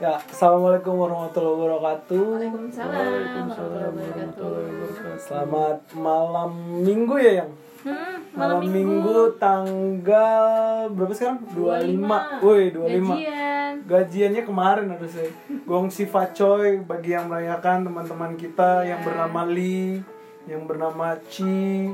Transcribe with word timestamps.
Ya, 0.00 0.16
assalamualaikum 0.16 0.96
warahmatullahi 0.96 1.60
wabarakatuh. 1.60 2.24
Waalaikumsalam 2.32 3.04
warahmatullahi 3.04 3.84
wabarakatuh. 3.92 5.20
Selamat 5.20 5.76
malam 5.92 6.56
minggu 6.80 7.20
ya 7.20 7.44
yang. 7.44 7.52
Hmm, 7.84 8.16
Malam 8.32 8.64
minggu 8.64 9.36
tanggal 9.36 10.88
berapa 10.96 11.12
sekarang? 11.12 11.44
25. 11.52 12.40
Woi, 12.40 12.72
25. 12.72 13.12
Gajian. 13.12 13.72
Gajiannya 13.84 14.42
kemarin 14.48 14.88
harusnya. 14.88 15.28
Gongsi 15.68 16.08
Facoy 16.08 16.80
bagi 16.80 17.12
yang 17.12 17.28
merayakan 17.28 17.84
teman-teman 17.84 18.40
kita 18.40 18.88
yang 18.88 19.04
bernama 19.04 19.44
Li, 19.52 20.00
yang 20.48 20.64
bernama 20.64 21.12
Ci, 21.28 21.92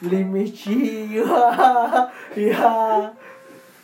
Li 0.00 0.20
Michi. 0.24 1.12
ya. 2.48 3.12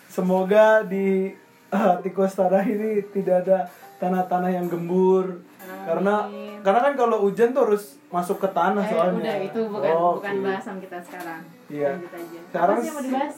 Semoga 0.08 0.80
di 0.80 1.43
hati 1.90 2.10
Kostara 2.10 2.62
ini 2.62 3.02
tidak 3.10 3.44
ada 3.44 3.58
tanah-tanah 3.96 4.50
yang 4.50 4.66
gembur. 4.66 5.42
Karena 5.84 6.28
karena 6.60 6.80
kan 6.82 6.94
kalau 6.94 7.16
hujan 7.20 7.52
tuh 7.52 7.68
harus 7.68 8.00
masuk 8.08 8.38
ke 8.38 8.48
tanah 8.48 8.80
Eh, 8.80 8.88
soalnya. 8.88 9.20
udah 9.20 9.36
itu 9.42 9.60
bukan 9.66 9.90
Oh, 9.90 10.12
bukan 10.16 10.34
bahasan 10.40 10.76
kita 10.78 10.98
sekarang. 11.00 11.40
Iya. 11.68 11.90
Aja. 11.96 12.38
Sekarang 12.46 12.74
Apa 12.74 12.80
sih 12.80 12.86
yang 12.86 12.96
mau 12.96 13.04
dibahas? 13.04 13.34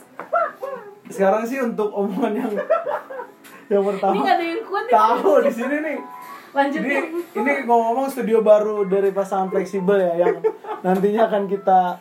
Sekarang 1.07 1.43
sih 1.43 1.59
untuk 1.61 1.89
omongan 1.91 2.33
yang 2.37 2.53
yang 3.73 3.83
pertama. 3.85 4.13
Ini 4.13 4.21
nggak 4.21 4.37
ada 4.37 4.47
yang 4.47 4.63
kuat. 4.63 4.85
Tahu 4.89 5.31
di 5.43 5.53
sini 5.53 5.77
nih. 5.81 5.99
Lanjut 6.57 6.81
Ini 6.81 6.89
ya. 6.89 7.03
ini 7.37 7.53
ngomong-ngomong 7.63 8.09
studio 8.09 8.41
baru 8.41 8.89
dari 8.89 9.13
pasangan 9.13 9.53
fleksibel 9.53 10.01
ya 10.01 10.13
yang 10.19 10.41
nantinya 10.81 11.29
akan 11.29 11.45
kita 11.45 12.01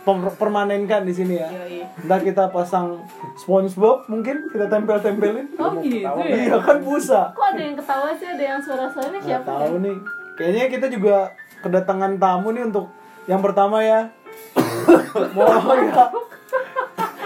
pem- 0.00 0.30
permanenkan 0.32 1.02
di 1.02 1.10
sini 1.10 1.34
ya. 1.36 1.50
Entah 1.98 2.20
kita 2.20 2.46
pasang 2.48 3.02
SpongeBob 3.36 4.06
mungkin 4.06 4.46
kita 4.46 4.70
tempel-tempelin. 4.70 5.50
Oh 5.58 5.74
gitu 5.76 6.06
ya. 6.06 6.14
Iya 6.22 6.56
kan 6.62 6.78
busa. 6.80 7.34
Kok 7.34 7.46
ada 7.50 7.60
yang 7.60 7.74
ketawa 7.74 8.14
sih? 8.14 8.26
Ada 8.28 8.44
yang 8.46 8.60
suara-suaranya 8.62 9.10
Nggak 9.12 9.26
siapa? 9.26 9.50
tahu 9.50 9.74
ya? 9.74 9.82
nih. 9.82 9.96
Kayaknya 10.38 10.66
kita 10.70 10.86
juga 10.88 11.16
kedatangan 11.60 12.12
tamu 12.16 12.54
nih 12.54 12.64
untuk 12.64 12.86
yang 13.26 13.42
pertama 13.42 13.82
ya. 13.82 14.06
mau 15.36 15.50
ya. 15.74 16.06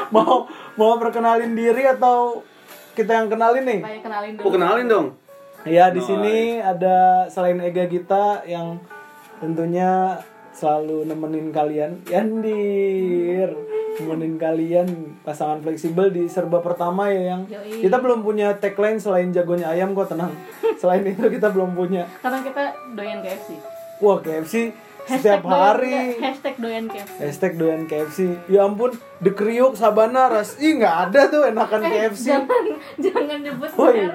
Mau 0.08 0.48
mau 0.74 0.92
perkenalin 0.96 1.52
diri 1.52 1.84
atau 1.84 2.40
kita 2.94 3.12
yang 3.14 3.28
kenalin 3.28 3.68
nih? 3.68 3.80
Kayak 3.82 4.02
kenalin 4.02 4.32
dulu. 4.32 4.42
Aku 4.42 4.50
kenalin 4.50 4.86
dong. 4.88 5.06
Ya 5.64 5.88
di 5.88 5.98
sini 5.98 6.36
ada 6.56 7.24
selain 7.26 7.56
Ega 7.58 7.84
Gita 7.84 8.44
yang 8.44 8.76
tentunya 9.38 10.20
selalu 10.52 11.02
nemenin 11.04 11.50
kalian, 11.50 12.04
Yandir, 12.06 13.50
nemenin 13.96 14.36
kalian 14.36 14.86
pasangan 15.20 15.58
fleksibel 15.58 16.08
di 16.08 16.28
serba 16.28 16.60
pertama 16.60 17.08
ya 17.08 17.34
yang 17.34 17.42
Yoi. 17.44 17.80
kita 17.80 17.96
belum 17.96 18.20
punya 18.20 18.54
tagline 18.54 18.98
selain 18.98 19.32
jagonya 19.32 19.66
ayam 19.66 19.92
kok 19.92 20.10
tenang. 20.10 20.30
Selain 20.76 21.00
itu 21.02 21.24
kita 21.24 21.48
belum 21.48 21.72
punya. 21.72 22.04
Karena 22.20 22.38
kita 22.40 22.62
doyan 22.92 23.18
KFC. 23.18 23.56
Wah 23.98 24.18
KFC 24.18 24.54
Hashtag 25.04 25.16
setiap 25.18 25.42
doyan- 25.42 25.56
hari. 25.56 25.92
enggak, 25.92 26.20
Hashtag 26.22 26.54
doyan 26.56 26.84
KFC. 26.86 27.16
Hashtag 27.18 27.52
doyan 27.54 27.82
KFC. 27.84 28.18
Ya 28.46 28.60
ampun, 28.62 28.90
The 29.18 29.32
Kriuk, 29.32 29.74
Sabana, 29.74 30.28
Ras. 30.28 30.56
Ih 30.56 30.76
nggak 30.76 30.96
ada 31.08 31.20
tuh 31.26 31.42
enakan 31.46 31.82
KFC. 31.82 32.24
Eh, 32.26 32.32
Jangan 32.36 32.64
jangan 33.04 33.38
nyebut 33.40 33.70
merek. 33.70 34.12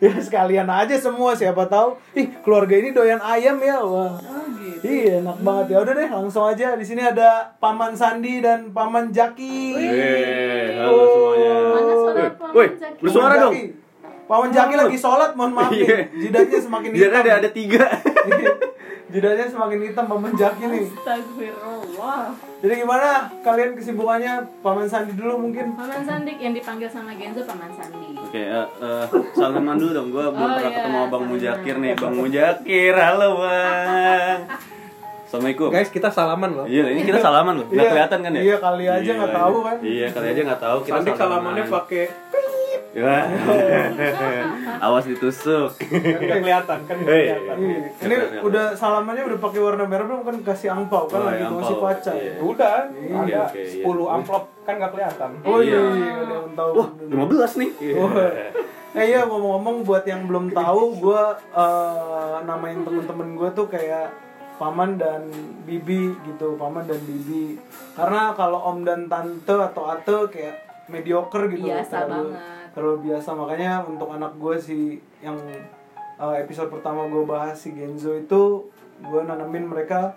ya 0.04 0.16
sekalian 0.16 0.64
aja 0.64 0.96
semua 0.96 1.36
siapa 1.36 1.68
tahu. 1.68 2.00
Ih, 2.16 2.32
keluarga 2.40 2.72
ini 2.72 2.96
doyan 2.96 3.20
ayam 3.20 3.60
ya. 3.60 3.84
Wah. 3.84 4.16
Oh 4.16 4.44
gitu. 4.56 4.80
Iya, 4.80 5.20
enak 5.20 5.38
banget 5.44 5.66
ya. 5.68 5.76
Udah 5.84 5.92
deh, 5.92 6.08
langsung 6.08 6.44
aja. 6.48 6.72
Di 6.72 6.84
sini 6.88 7.04
ada 7.04 7.52
Paman 7.60 7.92
Sandi 7.92 8.40
dan 8.40 8.72
Paman 8.72 9.12
Jaki. 9.12 9.76
Weh, 9.76 10.72
halo 10.80 11.04
semuanya. 11.04 11.52
Mana 11.60 11.92
suara 11.92 12.22
Paman 12.32 12.54
Woi, 12.56 12.68
Jaki? 12.80 13.00
bersuara 13.04 13.34
dong. 13.36 13.52
Jaki. 13.52 13.64
Paman 14.24 14.50
Jaki 14.56 14.74
lagi 14.78 14.96
sholat, 14.96 15.30
mohon 15.36 15.52
maaf 15.52 15.68
nih. 15.68 15.84
Iya. 15.84 15.98
Jidatnya 16.16 16.58
semakin 16.64 16.90
hitam. 16.96 17.20
ada 17.20 17.30
ada 17.44 17.48
tiga. 17.52 17.84
Jidatnya 19.12 19.46
semakin 19.50 19.78
hitam 19.84 20.04
Paman 20.08 20.32
Jaki 20.32 20.64
nih. 20.64 20.84
Astagfirullah. 20.86 22.24
Jadi 22.64 22.74
gimana 22.78 23.08
kalian 23.42 23.76
kesibukannya? 23.76 24.48
Paman 24.64 24.88
Sandi 24.88 25.12
dulu 25.12 25.50
mungkin. 25.50 25.76
Paman 25.76 26.08
Sandik 26.08 26.40
yang 26.40 26.56
dipanggil 26.56 26.88
sama 26.88 27.12
Genzo 27.18 27.44
Paman 27.44 27.68
Sandi. 27.74 28.19
Oke, 28.30 28.38
eh, 28.38 28.62
eh, 28.62 29.06
salaman 29.34 29.74
dulu 29.74 29.90
dong. 29.90 30.08
Gue 30.08 30.22
belum 30.22 30.38
Oh, 30.38 30.54
pernah 30.54 30.62
iya, 30.62 30.76
ketemu 30.78 30.94
Bang 30.94 31.10
salaman. 31.10 31.26
Mujakir 31.26 31.74
nih. 31.76 31.92
Bang 31.98 32.14
Mujakir, 32.14 32.94
halo 32.94 33.28
bang. 33.42 34.38
Assalamualaikum. 35.26 35.68
Guys, 35.68 35.90
kita 35.90 36.08
salaman 36.08 36.50
loh. 36.52 36.62
Iya, 36.62 36.94
ini 36.94 37.02
kita 37.02 37.18
salaman 37.18 37.58
loh. 37.58 37.66
Nggak 37.66 37.74
Iya, 37.76 37.90
kelihatan 37.90 38.18
kan 38.20 38.30
ya? 38.30 38.40
iya, 38.40 38.56
kali 38.56 38.84
aja 38.86 39.10
nggak 39.18 39.34
tahu 39.34 39.56
kan. 39.62 39.76
Iya, 39.82 40.06
kali 40.10 40.26
aja 40.28 40.40
nggak 40.46 40.62
tahu. 40.62 40.78
Kita 40.80 40.94
Nanti 40.94 41.10
salamannya 41.12 41.64
pakai 41.66 42.02
Ya. 42.90 43.22
Awas 44.84 45.06
ditusuk. 45.06 45.78
nggak 45.78 46.40
kelihatan 46.40 46.78
kan 46.84 46.96
nggak 46.96 47.06
Hei. 47.08 47.24
kelihatan. 47.30 47.56
Ini 48.02 48.14
udah 48.42 48.74
salamannya 48.74 49.22
udah 49.24 49.38
pakai 49.38 49.60
warna 49.60 49.84
merah 49.84 50.04
belum 50.04 50.22
kan 50.22 50.36
kasih 50.42 50.74
angpau 50.74 51.06
kan 51.06 51.18
Oh, 51.18 51.24
lagi 51.24 51.38
iya, 51.38 51.48
ngisi 51.48 51.70
angpau. 51.70 51.86
pacar. 51.86 52.14
Iya. 52.14 52.32
Udah, 52.40 52.74
Iya, 52.90 53.14
ada 53.14 53.40
oke, 53.46 53.60
iya. 53.60 53.84
10 53.86 54.08
amplop 54.12 54.44
kan 54.60 54.74
nggak 54.76 54.90
kelihatan. 54.90 55.30
Oh 55.44 55.58
iya, 55.60 55.78
Iya. 55.78 56.12
yang 56.26 56.50
tahu. 56.52 56.70
Wah, 56.74 56.88
15 57.00 57.52
nih. 57.56 57.70
Wah. 57.94 58.12
Eh 58.90 59.04
iya 59.06 59.20
ngomong-ngomong 59.22 59.86
buat 59.86 60.02
yang 60.02 60.26
belum 60.26 60.50
tahu, 60.50 60.82
gue 60.98 61.22
namain 62.42 62.80
temen-temen 62.80 63.28
gue 63.36 63.48
tuh 63.52 63.66
kayak 63.66 64.10
paman 64.56 64.98
dan 64.98 65.30
bibi 65.62 66.10
gitu, 66.26 66.58
paman 66.58 66.84
dan 66.84 66.98
bibi. 67.00 67.54
Karena 67.94 68.34
kalau 68.34 68.58
om 68.66 68.82
dan 68.82 69.06
tante 69.06 69.54
atau 69.54 69.86
ate 69.86 70.26
kayak 70.28 70.56
mediocre 70.86 71.46
gitu, 71.48 71.64
Biasa 71.64 71.96
banget. 72.04 72.59
Terlalu 72.72 73.10
biasa. 73.10 73.32
Makanya 73.32 73.82
untuk 73.82 74.08
anak 74.08 74.34
gue 74.34 74.56
sih 74.56 74.82
yang 75.20 75.36
eh, 76.16 76.36
episode 76.38 76.68
pertama 76.68 77.06
gue 77.06 77.22
bahas 77.24 77.56
si 77.56 77.72
Genzo 77.72 78.12
itu 78.12 78.68
gue 79.00 79.20
nanamin 79.22 79.64
mereka 79.64 80.12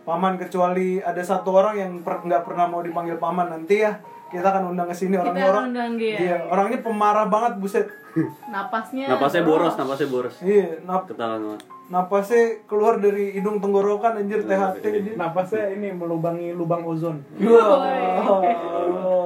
paman 0.00 0.38
kecuali 0.38 0.98
ada 0.98 1.20
satu 1.20 1.50
orang 1.52 1.74
yang 1.76 1.92
per- 2.00 2.22
nggak 2.22 2.42
pernah 2.42 2.64
mau 2.64 2.80
dipanggil 2.80 3.18
paman 3.18 3.50
nanti 3.50 3.82
ya 3.82 3.98
kita 4.30 4.46
akan 4.46 4.70
undang 4.70 4.86
ke 4.86 4.94
sini 4.94 5.18
Kita 5.18 5.26
orangnya 5.26 5.44
orang 5.44 5.64
undang 5.68 5.92
dia. 5.98 6.16
Iya, 6.16 6.36
orangnya 6.46 6.78
pemarah 6.80 7.26
banget 7.26 7.52
buset. 7.58 7.86
Napasnya. 8.54 9.10
Napasnya 9.10 9.42
boros, 9.42 9.74
napasnya 9.74 10.06
boros. 10.06 10.34
Iya, 10.38 10.78
nap 10.86 11.10
Ketahuan 11.10 11.42
banget. 11.42 11.62
napasnya 11.90 12.62
keluar 12.70 13.02
dari 13.02 13.34
hidung 13.34 13.58
tenggorokan 13.58 14.22
anjir 14.22 14.46
THT. 14.46 15.18
Napasnya 15.18 15.74
ini 15.74 15.90
melubangi 15.90 16.54
lubang 16.54 16.86
ozon. 16.86 17.18
Wah. 17.42 18.38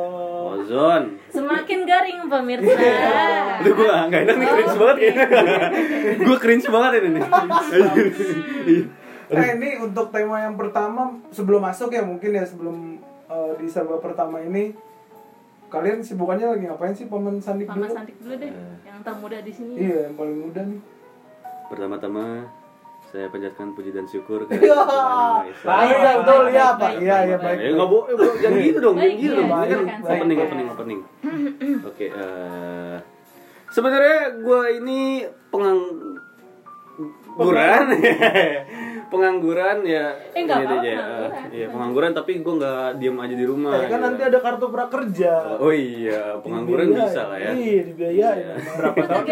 Ozon. 0.65 1.03
Semakin 1.29 1.79
garing 1.85 2.21
pemirsa. 2.33 2.73
Iya. 2.73 3.61
Aduh 3.61 3.73
gue 3.77 3.87
gak 3.87 4.23
enak 4.25 4.37
nih 4.41 4.49
cringe 4.49 4.77
banget 4.81 4.97
kayaknya 4.97 5.27
Gue 6.25 6.37
cringe 6.41 6.69
banget 6.73 6.93
ini 6.99 7.09
nih 7.15 7.23
Eh 9.25 9.47
ini 9.57 9.69
untuk 9.81 10.09
tema 10.09 10.37
yang 10.41 10.57
pertama 10.57 11.21
sebelum 11.29 11.61
masuk 11.65 11.93
ya 11.93 12.01
mungkin 12.05 12.33
ya 12.33 12.45
sebelum 12.45 12.97
eh, 13.29 13.53
di 13.61 13.67
serba 13.69 14.01
pertama 14.01 14.41
ini 14.41 14.73
kalian 15.73 15.99
sibukannya 16.05 16.47
lagi 16.55 16.65
ngapain 16.71 16.95
sih 16.95 17.11
paman 17.11 17.43
Sandik 17.43 17.67
Paman 17.67 17.91
dulu? 17.91 17.99
Sandik 17.99 18.17
dulu 18.23 18.35
deh, 18.39 18.51
yang 18.87 18.99
termuda 19.03 19.39
di 19.43 19.51
sini. 19.51 19.73
Iya, 19.75 20.07
yang 20.07 20.15
paling 20.15 20.39
muda 20.39 20.63
nih. 20.71 20.81
Pertama-tama 21.67 22.25
saya 23.15 23.31
panjatkan 23.31 23.71
puji 23.73 23.89
dan 23.89 24.05
syukur 24.05 24.45
ke 24.45 24.51
Iya. 24.51 24.59
Tuhan 24.59 24.67
Yang 24.67 24.83
Maha 24.83 25.47
Esa. 25.47 25.87
Iya 25.87 26.19
betul 26.19 26.51
ya, 26.51 26.67
Pak. 26.67 26.75
baik, 26.83 26.99
Iya, 26.99 27.17
iya 27.23 27.37
baik, 27.37 27.39
baik. 27.39 27.61
Eh 27.61 27.71
nggak 27.71 27.87
bo, 27.87 27.99
eh, 28.03 28.13
bo- 28.13 28.37
jangan 28.37 28.59
gitu 28.61 28.79
dong, 28.81 28.93
jangan 28.93 29.07
Baik, 29.07 29.17
gitu 29.17 29.31
iya, 29.31 29.39
dong. 29.39 29.47
Ini 29.47 29.55
kan 29.55 29.63
opening, 29.63 30.03
silakan. 30.03 30.27
opening, 30.51 30.69
opening. 30.69 31.01
Oke, 31.85 32.07
eh, 32.09 32.97
sebenarnya 33.71 34.37
gue 34.37 34.71
ini 34.75 35.01
pengangguran, 35.49 36.15
pengangguran 39.13 39.79
ya. 39.85 40.07
Eh, 40.31 40.41
nggak 40.41 40.57
ini 40.57 40.65
apa-apa, 40.65 40.75
aja, 40.75 40.91
pengangguran. 40.91 41.31
Iya 41.51 41.67
pengangguran, 41.71 42.13
tapi 42.13 42.33
gue 42.37 42.55
nggak 42.57 42.99
diem 42.99 43.17
aja 43.17 43.35
di 43.37 43.47
rumah. 43.47 43.73
Eh, 43.73 43.79
kan 43.85 43.89
gitu. 43.93 44.05
nanti 44.05 44.23
ada 44.25 44.39
kartu 44.41 44.67
prakerja. 44.69 45.33
Oh 45.57 45.71
iya, 45.71 46.37
pengangguran 46.39 46.87
bisa 46.91 47.23
lah 47.25 47.39
ya. 47.39 47.51
Iya, 47.53 47.83
dibiayain. 47.87 48.43
Iya. 48.43 48.55
Berapa 48.75 49.03
tahun 49.05 49.25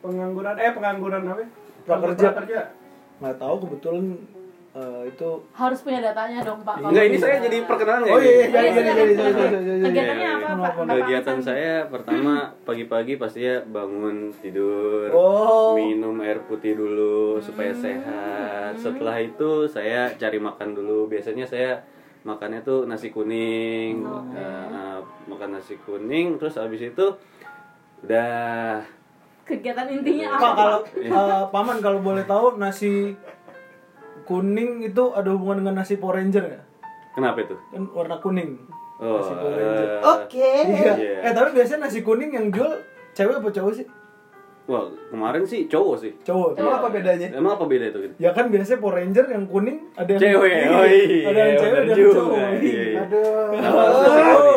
pengangguran 0.00 0.54
eh 0.58 0.72
pengangguran 0.72 1.22
apa? 1.26 1.42
Prakerja. 1.84 2.26
Prakerja. 2.30 2.60
Nggak 3.16 3.36
tahu 3.36 3.54
kebetulan 3.60 4.04
eh, 4.74 5.02
itu 5.06 5.30
Harus 5.52 5.78
punya 5.80 6.00
datanya 6.02 6.42
dong 6.42 6.60
Pak. 6.60 6.74
kalau 6.76 6.90
Enggak, 6.90 7.04
ini 7.06 7.16
saya 7.16 7.36
jadi 7.38 7.58
perkenalan 7.62 8.00
nggak 8.02 8.10
Oh 8.10 8.20
iya, 8.20 8.30
iya, 8.30 8.42
Iya, 8.42 8.60
iya, 8.74 8.82
iya, 8.82 9.04
iya. 9.06 9.86
Kegiatannya 9.86 10.28
apa. 10.34 10.50
Pak? 10.58 10.72
Kegiatan 10.90 11.38
saya 11.40 11.72
pertama 11.86 12.34
pagi-pagi 12.64 13.12
pastinya 13.14 13.54
bangun 13.64 14.16
tidur, 14.34 15.08
Oh. 15.10 15.74
minum 15.74 16.18
air 16.20 16.42
putih 16.42 16.74
dulu 16.74 17.38
supaya 17.38 17.70
sehat. 17.70 18.74
Setelah 18.74 19.16
itu 19.16 19.64
saya 19.66 20.10
cari 20.12 20.38
makan 20.38 20.74
dulu. 20.74 21.06
Biasanya 21.06 21.46
saya 21.46 21.78
makannya 22.22 22.60
tuh 22.60 22.84
nasi 22.84 23.08
kuning, 23.08 24.02
Oke. 24.02 24.34
Eh, 24.34 24.98
makan 25.26 25.48
nasi 25.52 25.78
kuning. 25.78 26.34
Terus 26.36 26.56
habis 26.56 26.82
itu 26.82 27.06
udah 28.02 28.82
Kegiatan 29.44 29.86
intinya 29.86 30.28
Pak 30.32 30.40
apa? 30.40 30.52
kalau 30.56 30.78
eh, 30.96 31.44
paman 31.48 31.78
kalau 31.78 32.00
boleh 32.00 32.24
tahu 32.24 32.56
nasi 32.56 33.12
kuning 34.24 34.80
itu 34.82 35.04
ada 35.12 35.28
hubungan 35.30 35.60
dengan 35.60 35.74
nasi 35.78 35.96
Power 35.96 36.16
Ranger 36.16 36.44
ya? 36.46 36.60
kenapa 37.12 37.38
itu? 37.40 37.54
Kan 37.70 37.84
warna 37.92 38.16
kuning. 38.18 38.56
Oh, 38.96 39.20
Nasi 39.20 39.32
Power 39.32 39.52
Ranger. 39.52 39.86
eh, 39.86 40.24
Iya. 40.32 40.92
Iya. 40.96 41.16
Eh 41.20 41.32
tapi 41.32 41.52
biasanya 41.52 41.80
nasi 41.84 42.00
kuning 42.00 42.32
yang 42.32 42.48
jual 42.48 42.72
cewek 43.12 43.36
apa 43.36 43.48
cowok 43.48 43.72
sih? 43.74 43.86
Wah, 44.64 44.80
kemarin 45.12 45.44
sih 45.44 45.68
cowok 45.68 45.96
sih. 46.00 46.12
Cowok. 46.24 46.56
Emang 46.56 46.80
apa 46.80 46.88
bedanya? 46.88 47.28
Emang 47.30 47.52
apa 47.54 47.68
beda 47.68 47.84
itu? 47.86 47.98
Gitu? 48.00 48.14
Ya 48.16 48.32
kan 48.32 48.48
biasanya 48.48 48.80
Power 48.80 48.96
Ranger 48.96 49.26
yang 49.28 49.44
kuning 49.44 49.78
ada 49.92 50.08
yang 50.08 50.20
Cewek, 50.24 50.50
Iya, 50.50 50.68
oh 50.72 50.86
iya, 50.88 51.20
ada 51.22 51.38
yang 51.38 51.54
cewek 51.54 51.72
bener 51.74 51.84
ada 51.84 52.00
yang 52.00 52.14
cowok. 52.16 52.38
iya, 52.40 52.56
iya. 52.64 52.98
Aduh. 52.98 53.46
Kenapa 53.52 53.82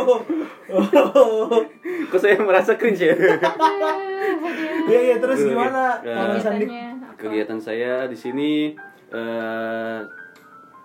Oh. 0.07 0.19
Oh. 0.69 1.63
Kok 2.07 2.19
saya 2.19 2.35
merasa 2.37 2.75
cringe 2.75 3.03
ya? 3.03 3.15
Iya 4.83 4.99
iya 5.01 5.15
terus 5.17 5.39
Aduh, 5.41 5.51
gimana? 5.51 5.99
iya. 5.99 6.15
Kalau 6.17 6.39
Sandi? 6.39 6.65
Kegiatan 7.15 7.55
saya 7.57 7.93
di 8.05 8.15
sini 8.15 8.51
eh 9.07 9.99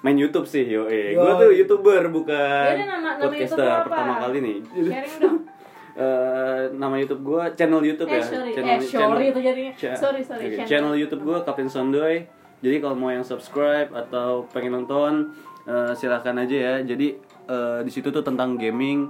main 0.00 0.16
YouTube 0.16 0.42
sih, 0.44 0.64
yo 0.64 0.86
eh. 0.86 1.14
Yo. 1.14 1.20
Gua 1.20 1.34
tuh 1.36 1.50
YouTuber 1.52 2.10
bukan 2.10 2.34
Yaudah, 2.68 2.86
nama- 2.88 3.12
nama 3.12 3.22
podcaster 3.22 3.58
YouTube 3.58 3.86
pertama 3.86 4.14
kali 4.20 4.38
nih. 4.40 4.56
Sharing 4.84 5.16
dong. 5.18 5.38
Eh, 5.92 6.72
nama 6.72 6.96
YouTube 6.96 7.20
gua 7.22 7.52
channel 7.52 7.84
YouTube 7.84 8.08
Eh, 8.08 8.16
ya. 8.16 8.24
sorry. 8.24 8.50
Channel, 8.50 8.72
Eh, 8.72 8.80
sorry 8.80 9.26
itu 9.28 9.40
jadinya. 9.42 9.72
Cha- 9.76 9.92
Sorry, 9.92 10.24
sorry, 10.24 10.40
Oke, 10.42 10.56
channel. 10.56 10.68
Channel 10.88 10.94
YouTube 10.96 11.20
gua 11.22 11.38
Kapten 11.42 11.68
Sondoy. 11.68 12.24
Jadi 12.58 12.76
kalau 12.80 12.96
mau 12.96 13.12
yang 13.12 13.20
subscribe 13.20 13.92
atau 13.92 14.48
pengen 14.48 14.72
nonton 14.74 15.36
eh, 15.62 15.92
silahkan 15.92 16.32
aja 16.34 16.56
ya. 16.56 16.74
Jadi 16.80 17.12
eh, 17.44 17.80
di 17.84 17.90
situ 17.92 18.08
tuh 18.08 18.24
tentang 18.24 18.56
gaming. 18.56 19.04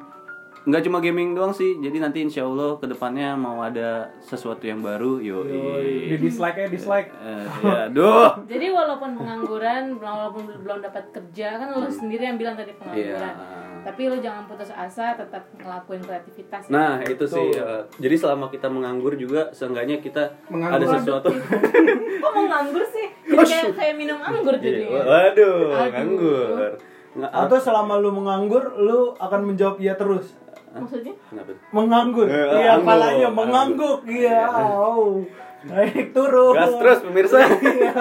Nggak 0.63 0.83
cuma 0.85 0.99
gaming 0.99 1.35
doang 1.35 1.51
sih. 1.51 1.75
Jadi 1.77 1.99
nanti 1.99 2.19
insya 2.21 2.43
Allah 2.43 2.79
ke 2.79 2.87
depannya 2.87 3.35
mau 3.35 3.59
ada 3.59 4.07
sesuatu 4.21 4.63
yang 4.63 4.79
baru. 4.79 5.19
Yo. 5.19 5.43
Di 5.43 6.15
dislike 6.17 6.55
ya 6.57 6.69
dislike. 6.69 7.11
Eh, 7.13 7.45
ya, 7.61 7.91
duh. 7.91 8.31
Jadi 8.53 8.67
walaupun 8.69 9.11
pengangguran, 9.13 9.99
walaupun 9.99 10.43
belum 10.57 10.79
dapat 10.81 11.11
kerja 11.11 11.59
kan 11.59 11.69
lo 11.73 11.87
sendiri 11.87 12.23
yang 12.25 12.39
bilang 12.39 12.55
tadi 12.55 12.71
pengangguran. 12.73 13.35
Iya. 13.35 13.61
Tapi 13.83 14.07
lo 14.07 14.17
jangan 14.17 14.47
putus 14.47 14.71
asa, 14.71 15.19
tetap 15.19 15.43
ngelakuin 15.53 15.99
kreativitas. 16.01 16.63
ya. 16.63 16.71
Nah 16.71 17.03
itu 17.03 17.25
sih. 17.27 17.49
eh, 17.51 17.83
jadi 17.99 18.15
selama 18.15 18.47
kita 18.47 18.71
menganggur 18.71 19.19
juga, 19.19 19.51
seenggaknya 19.51 19.99
kita 19.99 20.31
Menganggur. 20.47 20.79
ada 20.79 20.87
sesuatu. 20.95 21.29
Kok 22.23 22.31
mau 22.33 22.45
nganggur 22.47 22.85
sih? 22.87 23.11
Jadi 23.25 23.51
kayak, 23.51 23.75
kayak 23.75 23.95
minum 23.97 24.19
anggur 24.21 24.55
Iya, 24.55 24.63
jadi. 24.63 24.85
Waduh, 24.87 25.11
Aduh. 25.11 25.91
nganggur. 25.91 26.71
Nggak- 27.13 27.35
atau 27.35 27.59
selama 27.59 27.99
lu 27.99 28.09
menganggur 28.09 28.63
lu 28.79 29.13
akan 29.15 29.41
menjawab 29.45 29.77
iya 29.77 29.99
terus. 29.99 30.39
Maksudnya? 30.73 31.15
Kenapa? 31.29 31.53
Menganggur. 31.75 32.27
Eh, 32.29 32.49
Iya, 32.65 32.73
palanya 32.81 33.29
mengangguk. 33.29 33.99
Iya. 34.09 34.41
Oh. 34.49 35.21
Naik 35.63 36.11
turun. 36.11 36.55
Gas 36.59 36.73
terus 36.81 36.99
pemirsa. 37.05 37.37
Iya. 37.63 37.95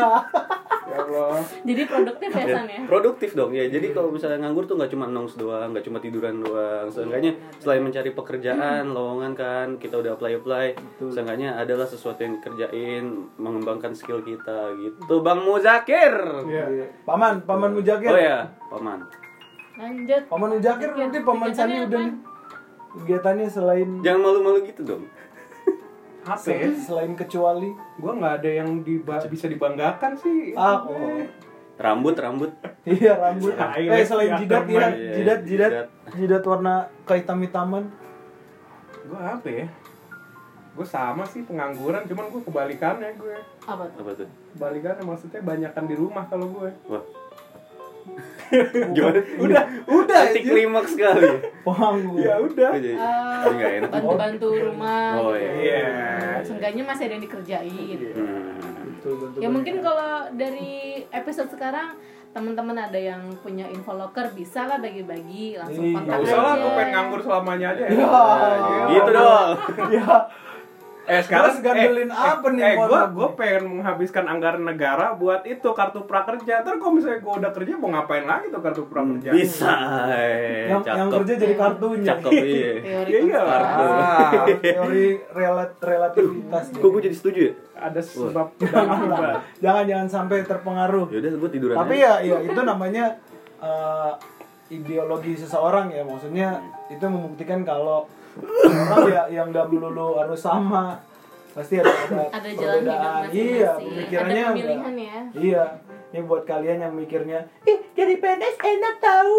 Ya 0.92 0.98
Allah. 1.08 1.40
Jadi 1.64 1.88
produktif 1.88 2.30
ya 2.36 2.46
San 2.52 2.68
ya? 2.68 2.84
Produktif 2.84 3.30
dong 3.32 3.56
ya. 3.56 3.64
Jadi 3.72 3.96
kalau 3.96 4.12
misalnya 4.12 4.44
nganggur 4.44 4.68
tuh 4.68 4.76
nggak 4.76 4.92
cuma 4.92 5.08
nongs 5.08 5.40
doang, 5.40 5.72
nggak 5.72 5.88
cuma 5.88 6.04
tiduran 6.04 6.44
doang. 6.44 6.92
Seenggaknya 6.92 7.32
selain 7.64 7.80
mencari 7.80 8.12
pekerjaan, 8.12 8.92
lowongan 8.92 9.32
kan, 9.32 9.68
kita 9.80 9.96
udah 10.04 10.20
apply 10.20 10.44
apply. 10.44 10.76
Seenggaknya 11.00 11.56
adalah 11.56 11.88
sesuatu 11.88 12.20
yang 12.28 12.44
dikerjain, 12.44 13.08
mengembangkan 13.40 13.96
skill 13.96 14.20
kita 14.20 14.76
gitu. 14.84 15.24
Bang 15.24 15.48
Muzakir. 15.48 16.12
Iya. 16.44 16.92
Paman, 17.08 17.48
Paman 17.48 17.72
Mujakir. 17.72 18.12
Oh 18.12 18.20
ya, 18.20 18.52
paman. 18.68 19.08
Lanjut. 19.80 20.24
Paman 20.28 20.50
Mujakir 20.60 20.90
nanti 20.92 21.18
Paman 21.24 21.56
Sani 21.56 21.88
udah. 21.88 22.31
Kegiatannya 22.92 23.48
selain 23.48 23.90
Jangan 24.04 24.22
malu-malu 24.22 24.68
gitu 24.68 24.84
dong. 24.84 25.04
Apa 26.22 26.54
ya? 26.54 26.70
selain 26.78 27.18
kecuali 27.18 27.74
Gua 27.98 28.14
nggak 28.14 28.34
ada 28.44 28.52
yang 28.62 28.86
diba- 28.86 29.26
bisa 29.26 29.50
dibanggakan 29.50 30.14
sih. 30.14 30.54
ah 30.54 30.86
oh. 30.86 31.18
Rambut, 31.82 32.14
rambut. 32.14 32.52
Iya 32.86 33.18
rambut. 33.18 33.58
Highlight 33.58 34.02
Eh 34.02 34.06
selain 34.06 34.30
ya, 34.30 34.38
jidat 34.38 34.64
ya. 34.70 34.78
Iya, 34.94 35.12
jidat 35.18 35.40
jidat 35.50 35.72
jidat. 36.14 36.44
warna 36.46 36.86
kehitam-hitaman. 37.10 37.90
Gue 39.02 39.18
apa 39.18 39.48
ya? 39.50 39.66
Gue 40.72 40.88
sama 40.88 41.26
sih 41.26 41.42
pengangguran, 41.42 42.06
cuman 42.06 42.26
gue 42.30 42.42
kebalikannya 42.46 43.10
gue. 43.18 43.36
Apa 43.66 43.90
tuh? 43.90 43.98
Apa 44.06 44.12
tuh? 44.14 44.30
Kebalikannya 44.54 45.04
maksudnya 45.04 45.42
banyakan 45.42 45.86
di 45.90 45.96
rumah 45.98 46.24
kalau 46.30 46.48
gue. 46.54 46.70
Wah. 46.86 47.02
Gimana? 48.92 49.20
Udah, 49.48 49.64
udah. 49.88 50.20
Anti 50.28 50.40
anjir. 50.44 50.52
klimaks 50.52 50.92
sekali. 50.92 51.28
Penganggur. 51.64 52.20
Ya 52.20 52.36
udah. 52.36 52.70
Nggak 53.48 53.72
enak. 53.80 53.90
bantu-bantu 53.90 54.48
rumah 54.60 55.16
Oh, 55.16 55.34
iya. 55.34 56.36
Seenggaknya 56.44 56.84
masih 56.84 57.04
ada 57.08 57.14
yang 57.16 57.24
dikerjain. 57.24 58.00
Hmm. 58.12 58.60
Betul, 58.92 59.14
betul, 59.18 59.40
Ya 59.40 59.48
mungkin 59.48 59.76
kalau 59.80 60.28
dari 60.36 61.02
episode 61.10 61.50
sekarang 61.50 61.96
teman-teman 62.32 62.78
ada 62.78 62.96
yang 62.96 63.28
punya 63.40 63.68
info 63.68 63.92
locker 63.92 64.32
bisa 64.32 64.64
lah 64.64 64.80
bagi-bagi 64.80 65.60
langsung 65.60 65.84
Iya. 65.84 65.96
kontak 66.00 66.16
Gak 66.16 66.24
usah 66.24 66.40
lah, 66.40 66.54
gue 66.56 66.72
pengen 66.76 66.92
nganggur 66.92 67.20
selamanya 67.20 67.68
aja 67.72 67.84
ya. 67.84 67.92
Ya. 67.92 68.20
Gitu 68.88 69.10
dong. 69.12 69.48
Ya, 69.92 70.08
Eh 71.04 71.18
sekarang 71.20 71.50
Terus 71.50 71.58
gandelin 71.62 72.08
apa 72.08 72.46
nih, 72.48 72.62
Eh, 72.64 72.74
mohon 72.78 73.10
gue 73.10 73.28
pengen 73.34 73.64
menghabiskan 73.74 74.22
anggaran 74.24 74.62
negara 74.62 75.12
buat 75.12 75.42
itu 75.44 75.66
kartu 75.72 76.06
prakerja. 76.06 76.62
Terus 76.62 76.78
kalau 76.78 76.94
misalnya 76.94 77.20
gue 77.20 77.34
udah 77.36 77.52
kerja 77.52 77.74
mau 77.74 77.90
ngapain 77.90 78.22
lagi 78.24 78.48
tuh 78.48 78.62
kartu 78.62 78.86
prakerja? 78.86 79.30
Bisa. 79.30 79.74
eh, 80.08 80.70
yang 80.70 80.80
yang 80.80 81.10
cakep. 81.10 81.16
kerja 81.18 81.34
jadi 81.40 81.56
kartunya. 81.56 82.08
Cakep 82.08 82.32
iya. 82.32 82.72
Teori 82.86 83.10
Iya, 83.10 83.20
iya. 83.20 83.40
konspirasi. 83.40 84.06
Ah, 84.22 84.46
teori 84.62 85.06
relat 85.32 85.72
relativitas. 85.80 86.64
Kok 86.72 86.88
gue 86.88 87.02
jadi 87.04 87.16
setuju 87.16 87.40
ya? 87.42 87.54
Ada 87.82 88.00
sebab 88.00 88.48
jangan 88.62 89.00
jangan 89.64 89.84
jangan 89.84 90.08
sampai 90.08 90.38
terpengaruh. 90.44 91.10
Yaudah 91.10 91.32
gue 91.36 91.50
tiduran 91.50 91.76
Tapi 91.76 91.96
aja. 91.98 92.22
ya, 92.22 92.30
ya 92.30 92.46
itu 92.46 92.62
namanya 92.62 93.06
eh, 93.58 94.12
ideologi 94.70 95.34
seseorang 95.36 95.90
ya. 95.90 96.04
Maksudnya 96.04 96.62
itu 96.88 97.04
membuktikan 97.04 97.62
kalau 97.62 98.06
orang 98.38 99.06
ya 99.08 99.24
yang 99.34 99.48
nggak 99.50 99.68
melulu 99.68 100.16
harus 100.16 100.38
sama. 100.38 100.98
Pasti 101.52 101.76
ada 101.76 101.92
ada, 101.92 102.24
Ada 102.32 102.50
jalan. 102.50 103.28
Iya, 103.28 103.70
Ada 103.70 103.84
pemikirannya 103.84 104.44
pemilihan 104.48 104.80
nggak- 104.80 104.96
ya. 104.98 105.20
Iya. 105.34 105.64
Ini 106.12 106.20
buat 106.22 106.44
kalian 106.44 106.80
yang 106.82 106.94
mikirnya, 106.94 107.40
ih 107.64 107.80
jadi 107.90 108.20
PNS 108.20 108.56
enak 108.58 108.96
tahu. 109.00 109.36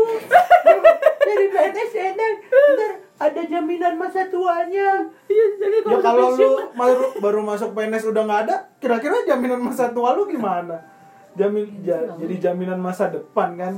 jadi 1.29 1.44
PNS 1.47 1.93
enak. 2.06 2.33
Ntar 2.49 2.93
ada 3.23 3.43
jaminan 3.43 3.94
masa 3.94 4.25
tuanya. 4.27 5.05
Iya, 5.27 5.47
jadi 5.59 5.77
Ya 5.85 5.99
kalau 6.00 6.33
lu 6.33 6.49
baru, 6.73 7.05
baru 7.19 7.41
masuk 7.43 7.73
PNS 7.73 8.09
udah 8.09 8.23
nggak 8.23 8.41
ada, 8.43 8.56
kira-kira 8.77 9.21
jaminan 9.23 9.61
masa 9.61 9.88
tua 9.88 10.12
lu 10.12 10.25
gimana? 10.25 10.81
Jamin 11.33 11.81
ja- 11.83 12.12
jadi 12.15 12.35
jaminan 12.43 12.77
masa 12.79 13.09
depan 13.09 13.53
kan? 13.55 13.73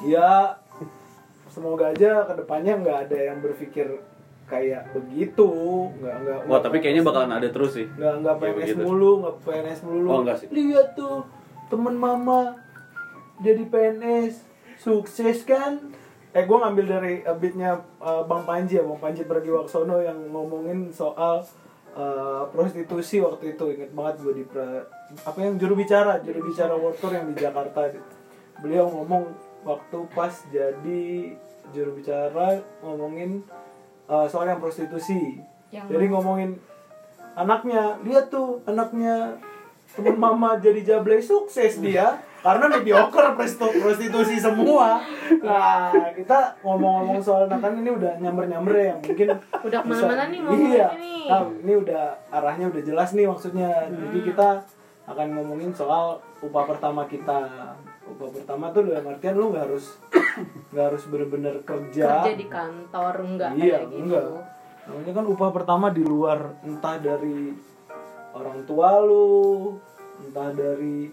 Ya 0.00 0.54
semoga 1.48 1.90
aja 1.90 2.22
ke 2.22 2.32
depannya 2.36 2.74
nggak 2.76 2.98
ada 3.06 3.18
yang 3.24 3.38
berpikir 3.40 3.86
kayak 4.46 4.94
begitu, 4.94 5.50
nggak 5.98 6.16
nggak. 6.22 6.38
Wah, 6.46 6.60
tapi 6.62 6.78
kayaknya 6.78 7.02
bakalan 7.02 7.34
ada 7.34 7.48
terus 7.50 7.74
sih. 7.74 7.86
nggak 7.86 8.14
nggak 8.22 8.36
PNS 8.38 8.54
begitu. 8.54 8.82
mulu, 8.86 9.10
nggak 9.22 9.36
PNS 9.42 9.80
mulu. 9.82 10.08
Oh, 10.08 10.20
nggak 10.22 10.36
sih. 10.38 10.48
Lihat 10.54 10.88
tuh 10.94 11.26
temen 11.66 11.94
mama 11.98 12.54
jadi 13.42 13.62
PNS 13.66 14.34
sukses 14.78 15.42
kan? 15.42 15.92
Eh 16.36 16.44
gue 16.44 16.58
ngambil 16.60 16.84
dari 16.84 17.14
uh, 17.24 17.32
beatnya 17.32 17.80
uh, 17.98 18.22
Bang 18.28 18.44
Panji 18.44 18.76
ya, 18.76 18.84
Bang 18.84 19.00
Panji 19.00 19.24
Pragiwaksono 19.24 20.04
yang 20.04 20.30
ngomongin 20.30 20.92
soal 20.92 21.42
uh, 21.96 22.44
prostitusi 22.52 23.24
waktu 23.24 23.56
itu 23.56 23.64
inget 23.72 23.90
banget 23.96 24.20
gue 24.20 24.34
di 24.36 24.44
pra, 24.44 24.84
apa 25.24 25.38
yang 25.40 25.56
juru 25.56 25.74
bicara 25.80 26.20
juru 26.20 26.52
bicara 26.52 26.76
World 26.76 27.00
Tour 27.00 27.16
yang 27.16 27.32
di 27.32 27.40
Jakarta 27.40 27.88
beliau 28.60 28.88
ngomong 28.92 29.32
waktu 29.64 29.98
pas 30.12 30.32
jadi 30.52 31.34
juru 31.72 31.98
bicara 31.98 32.60
ngomongin 32.84 33.42
uh, 34.10 34.26
soal 34.26 34.46
yang 34.46 34.62
prostitusi. 34.62 35.42
Yang 35.70 35.86
jadi 35.90 36.06
ngomongin 36.10 36.50
anaknya 37.36 38.00
lihat 38.02 38.32
tuh 38.32 38.62
anaknya 38.64 39.36
temen 39.92 40.16
mama 40.18 40.58
jadi 40.58 40.82
jablay 40.82 41.22
sukses 41.22 41.78
dia 41.78 42.18
karena 42.42 42.66
mediocre 42.70 43.34
prostitusi 43.82 44.38
semua. 44.38 45.02
Nah 45.42 45.90
kita 46.14 46.54
ngomong-ngomong 46.62 47.18
soal 47.18 47.50
nah 47.50 47.58
kan 47.58 47.74
ini 47.74 47.90
udah 47.90 48.18
nyamber-nyamber 48.22 48.74
ya 48.74 48.94
mungkin 49.02 49.26
Udah 49.66 49.80
ke 49.82 49.86
mana-mana 49.90 50.24
nih 50.30 50.38
ngomongnya 50.42 50.70
iya. 50.70 50.88
nih. 50.94 51.24
nah, 51.26 51.42
ini 51.50 51.74
udah 51.74 52.02
arahnya 52.30 52.66
udah 52.70 52.82
jelas 52.86 53.10
nih 53.18 53.26
maksudnya. 53.26 53.90
Jadi 53.90 54.18
kita 54.30 54.62
akan 55.06 55.26
ngomongin 55.38 55.70
soal 55.74 56.22
upah 56.42 56.64
pertama 56.66 57.06
kita 57.10 57.50
upah 58.16 58.32
pertama 58.32 58.72
tuh 58.72 58.88
dalam 58.88 59.04
artian 59.12 59.36
lu 59.36 59.52
nggak 59.52 59.64
harus 59.68 60.00
nggak 60.72 60.84
harus 60.88 61.02
bener-bener 61.12 61.54
kerja 61.68 62.24
kerja 62.24 62.32
di 62.32 62.46
kantor 62.48 63.14
enggak 63.20 63.50
iya 63.60 63.84
kayak 63.84 63.92
gitu. 63.92 64.02
enggak 64.08 64.24
namanya 64.88 65.12
kan 65.12 65.24
upah 65.28 65.50
pertama 65.52 65.86
di 65.92 66.00
luar 66.00 66.56
entah 66.64 66.96
dari 66.96 67.52
orang 68.32 68.64
tua 68.64 69.04
lu 69.04 69.76
entah 70.24 70.50
dari 70.56 71.12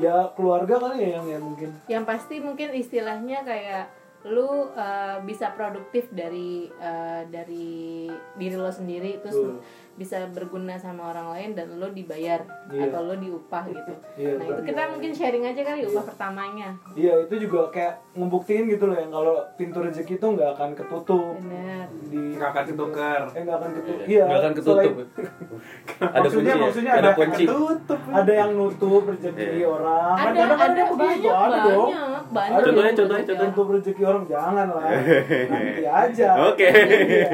ya 0.00 0.32
keluarga 0.32 0.80
kali 0.80 1.04
ya 1.04 1.08
yang 1.20 1.26
ya 1.28 1.38
mungkin 1.40 1.68
Yang 1.88 2.04
pasti 2.04 2.36
mungkin 2.40 2.68
istilahnya 2.72 3.44
kayak 3.44 3.84
lu 4.26 4.72
uh, 4.74 5.22
bisa 5.22 5.54
produktif 5.54 6.10
dari 6.10 6.66
uh, 6.82 7.22
dari 7.30 8.10
diri 8.34 8.56
lo 8.58 8.72
sendiri 8.72 9.22
terus 9.22 9.38
Betul. 9.38 9.60
Bisa 9.96 10.28
berguna 10.28 10.76
sama 10.76 11.08
orang 11.08 11.32
lain 11.32 11.50
dan 11.52 11.72
lo 11.72 11.88
dibayar 11.88 12.44
Iya. 12.66 12.86
atau 12.86 13.00
lo 13.02 13.14
diupah 13.14 13.64
gitu 13.64 13.92
Iya, 14.14 14.32
nah 14.34 14.44
itu 14.44 14.52
benar. 14.54 14.66
kita 14.66 14.82
mungkin 14.88 15.10
sharing 15.10 15.44
aja 15.46 15.62
kali 15.62 15.80
upah 15.84 16.04
pertamanya 16.04 16.68
Iya 16.92 17.12
itu 17.22 17.34
juga 17.40 17.60
kayak 17.68 17.94
ngebuktiin 18.12 18.68
gitu 18.68 18.84
loh 18.84 18.94
yang 18.94 19.08
kalau 19.08 19.34
pintu 19.54 19.78
rezeki 19.78 20.14
itu 20.14 20.26
nggak 20.28 20.50
akan 20.52 20.70
ketutup 20.74 21.36
benar 21.38 21.88
di 22.04 22.20
Nggak 22.34 22.48
akan 22.50 22.64
ketuker. 22.66 23.22
eh 23.30 23.40
nggak 23.40 23.56
akan 23.56 23.70
ketutup 23.72 23.96
Iya, 23.98 24.10
iya 24.10 24.22
nggak 24.22 24.38
akan 24.38 24.52
ketutup. 24.52 24.76
selain- 24.76 25.08
Ada 26.06 26.20
maksudnya 26.20 26.36
kunci 26.44 26.50
ya? 26.52 26.56
maksudnya 26.60 26.92
Ada 26.92 27.00
ada 27.00 27.10
kunci. 27.14 27.44
Tutup. 27.46 28.00
ada 28.10 28.32
yang 28.34 28.50
nutup 28.52 29.02
rezeki 29.06 29.44
Iya. 29.54 29.66
orang 29.66 30.12
Kan 30.12 30.26
ada 30.26 30.36
kadang-kadang 30.36 30.68
ada 30.76 30.84
begitu, 30.86 31.00
banyak 31.00 31.32
ada 31.32 31.58
dong. 31.64 31.88
banyak 31.88 32.24
banyak 32.28 32.52
Ada 32.52 32.64
Contohnya, 32.66 32.84
yang 32.84 32.96
contohnya, 32.96 33.16
gitu 33.16 33.32
ya. 33.32 33.38
contohnya. 33.38 33.54
nutup 33.54 33.68
rezeki 33.72 34.02
orang 34.04 34.24
jangan 34.26 34.66
lah 34.68 34.84
nanti 35.50 35.84
aja 35.86 36.28
Oke. 36.46 36.68
Iya. 36.68 37.30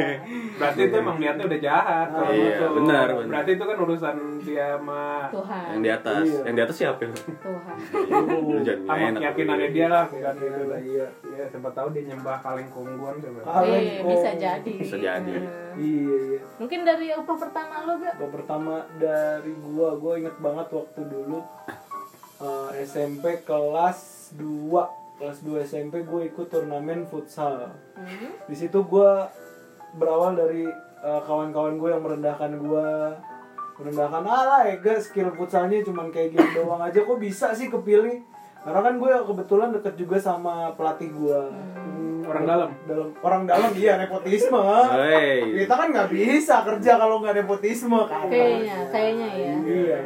Berarti 0.53 0.81
itu 0.85 0.95
emang 0.95 1.17
niatnya 1.17 1.45
udah 1.45 1.61
jahat. 1.61 2.07
Iya, 2.29 2.52
gitu. 2.55 2.67
benar, 2.77 3.07
benar. 3.11 3.29
Berarti 3.29 3.51
itu 3.53 3.65
kan 3.65 3.77
urusan 3.79 4.17
dia 4.39 4.67
sama 4.75 5.03
Tuhan 5.29 5.67
Yang 5.69 5.81
di 5.81 5.91
atas. 5.91 6.25
Iya. 6.25 6.41
Yang 6.43 6.55
di 6.55 6.63
atas 6.63 6.77
siapa? 6.77 7.01
Tuhan 7.03 7.77
sama 8.83 9.09
keyakinannya 9.15 9.67
aku. 9.67 9.75
dia 9.75 9.87
lah 9.89 10.05
bukan 10.07 10.35
gitu 10.37 10.63
lah. 10.65 10.79
iya 10.81 11.07
Iya, 11.25 11.45
siapa 11.49 11.71
tahu 11.71 11.89
dia 11.91 12.03
nyembah 12.05 12.37
kaleng 12.39 12.69
kongguan 12.69 13.15
siapa. 13.17 13.39
Kaleng 13.43 13.83
Eh, 13.83 14.05
bisa 14.05 14.31
jadi 14.35 14.73
Bisa 14.75 14.97
jadi. 14.97 15.33
Hmm. 15.33 15.75
iya 15.75 16.17
iya 16.29 16.41
mungkin 16.55 16.81
dari 16.83 17.07
upah 17.13 17.37
pertama 17.39 17.75
lo 17.83 17.93
gak 17.97 18.15
Gua 18.15 18.31
pertama 18.31 18.75
dari 18.95 19.53
gua 19.57 19.97
gua 19.97 20.13
inget 20.15 20.37
banget 20.37 20.69
waktu 20.69 21.01
dulu 21.03 21.39
eh, 22.39 22.71
SMP 22.83 23.25
kelas 23.43 23.99
2 24.35 24.45
kelas 25.15 25.39
2 25.41 25.63
SMP 25.63 26.03
gue 26.03 26.23
ikut 26.27 26.47
turnamen 26.47 27.05
futsal 27.05 27.71
Hmm. 27.93 28.35
di 28.43 28.57
situ 28.57 28.83
gue 28.83 29.11
berawal 29.95 30.35
dari 30.35 30.67
uh, 31.03 31.21
kawan-kawan 31.23 31.77
gue 31.77 31.89
yang 31.91 32.03
merendahkan 32.03 32.57
gue 32.57 32.87
merendahkan 33.73 34.23
alah 34.23 34.63
ega 34.71 34.95
skill 35.03 35.35
futsalnya 35.35 35.83
cuman 35.83 36.09
kayak 36.09 36.33
gini 36.33 36.49
doang 36.55 36.79
aja. 36.79 37.03
Kok 37.03 37.19
bisa 37.19 37.51
sih 37.53 37.67
kepilih? 37.67 38.23
Karena 38.63 38.79
kan 38.79 38.95
gue 38.95 39.11
kebetulan 39.27 39.69
deket 39.75 39.95
juga 39.99 40.17
sama 40.23 40.71
pelatih 40.79 41.11
gue 41.11 41.41
Hmm, 42.23 42.23
orang 42.31 42.45
dalam. 42.47 42.71
dalam 42.87 43.09
orang 43.19 43.43
dalam 43.51 43.71
iya 43.75 43.99
nepotisme. 43.99 44.63
Hey. 44.95 45.67
kita 45.67 45.75
kan 45.75 45.89
nggak 45.91 46.11
bisa 46.15 46.63
kerja 46.63 46.93
kalau 46.95 47.19
nggak 47.19 47.43
nepotisme 47.43 47.99
kan? 48.07 48.31
Kayaknya 48.31 48.77
kayaknya 48.95 49.29
ya. 49.35 49.53
Iya. 49.67 49.99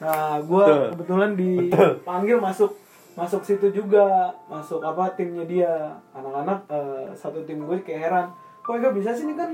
Nah, 0.00 0.40
gue 0.42 0.64
Betul. 0.66 0.88
kebetulan 0.96 1.30
dipanggil 1.38 2.36
masuk 2.42 2.72
masuk 3.14 3.46
situ 3.46 3.70
juga, 3.70 4.32
masuk 4.50 4.82
apa 4.82 5.14
timnya 5.14 5.46
dia. 5.46 5.94
Anak-anak 6.10 6.66
eh, 6.66 7.06
satu 7.14 7.46
tim 7.46 7.62
gue 7.62 7.78
kayak 7.84 8.10
heran, 8.10 8.26
kok 8.64 8.74
enggak 8.74 8.96
bisa 8.98 9.14
sih? 9.14 9.28
Ini 9.30 9.38
kan 9.38 9.50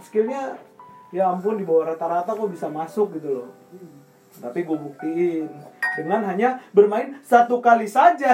skillnya 0.00 0.56
ya 1.10 1.28
ampun 1.28 1.54
di 1.54 1.64
bawah 1.64 1.90
rata-rata 1.90 2.30
kok 2.30 2.48
bisa 2.48 2.66
masuk 2.66 3.14
gitu 3.14 3.28
loh. 3.36 3.48
Tapi 4.32 4.62
gue 4.62 4.78
buktiin 4.78 5.50
dengan 5.92 6.22
hanya 6.24 6.62
bermain 6.70 7.18
satu 7.20 7.58
kali 7.58 7.82
saja. 7.82 8.30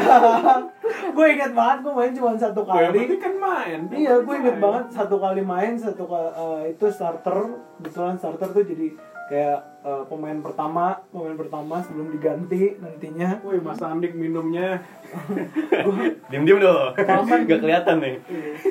gue 1.16 1.26
ingat 1.26 1.50
banget 1.50 1.78
gue 1.82 1.92
main 1.94 2.12
cuma 2.12 2.36
satu 2.36 2.60
Oh, 2.62 2.68
yang 2.70 2.92
kali. 2.92 3.08
penting 3.08 3.20
kan 3.22 3.34
main. 3.34 3.80
Iya, 3.88 4.20
gue 4.20 4.34
inget 4.36 4.58
banget 4.58 4.84
satu 4.92 5.16
kali 5.16 5.40
main 5.40 5.72
satu 5.74 6.04
kali 6.04 6.28
itu 6.70 6.86
starter, 6.86 7.36
kebetulan 7.80 8.14
starter 8.14 8.48
tuh 8.52 8.64
jadi 8.66 8.92
kayak 9.26 9.58
eh, 9.82 10.02
pemain 10.06 10.38
pertama, 10.38 11.02
pemain 11.10 11.34
pertama 11.34 11.76
sebelum 11.82 12.08
diganti 12.14 12.78
nantinya. 12.78 13.42
Wih, 13.42 13.58
Mas 13.62 13.82
Andik 13.82 14.14
minumnya. 14.14 14.82
Diem-diem 16.30 16.58
dong. 16.62 16.94
Gak 16.94 17.60
kelihatan 17.60 17.96
nih. 17.98 18.16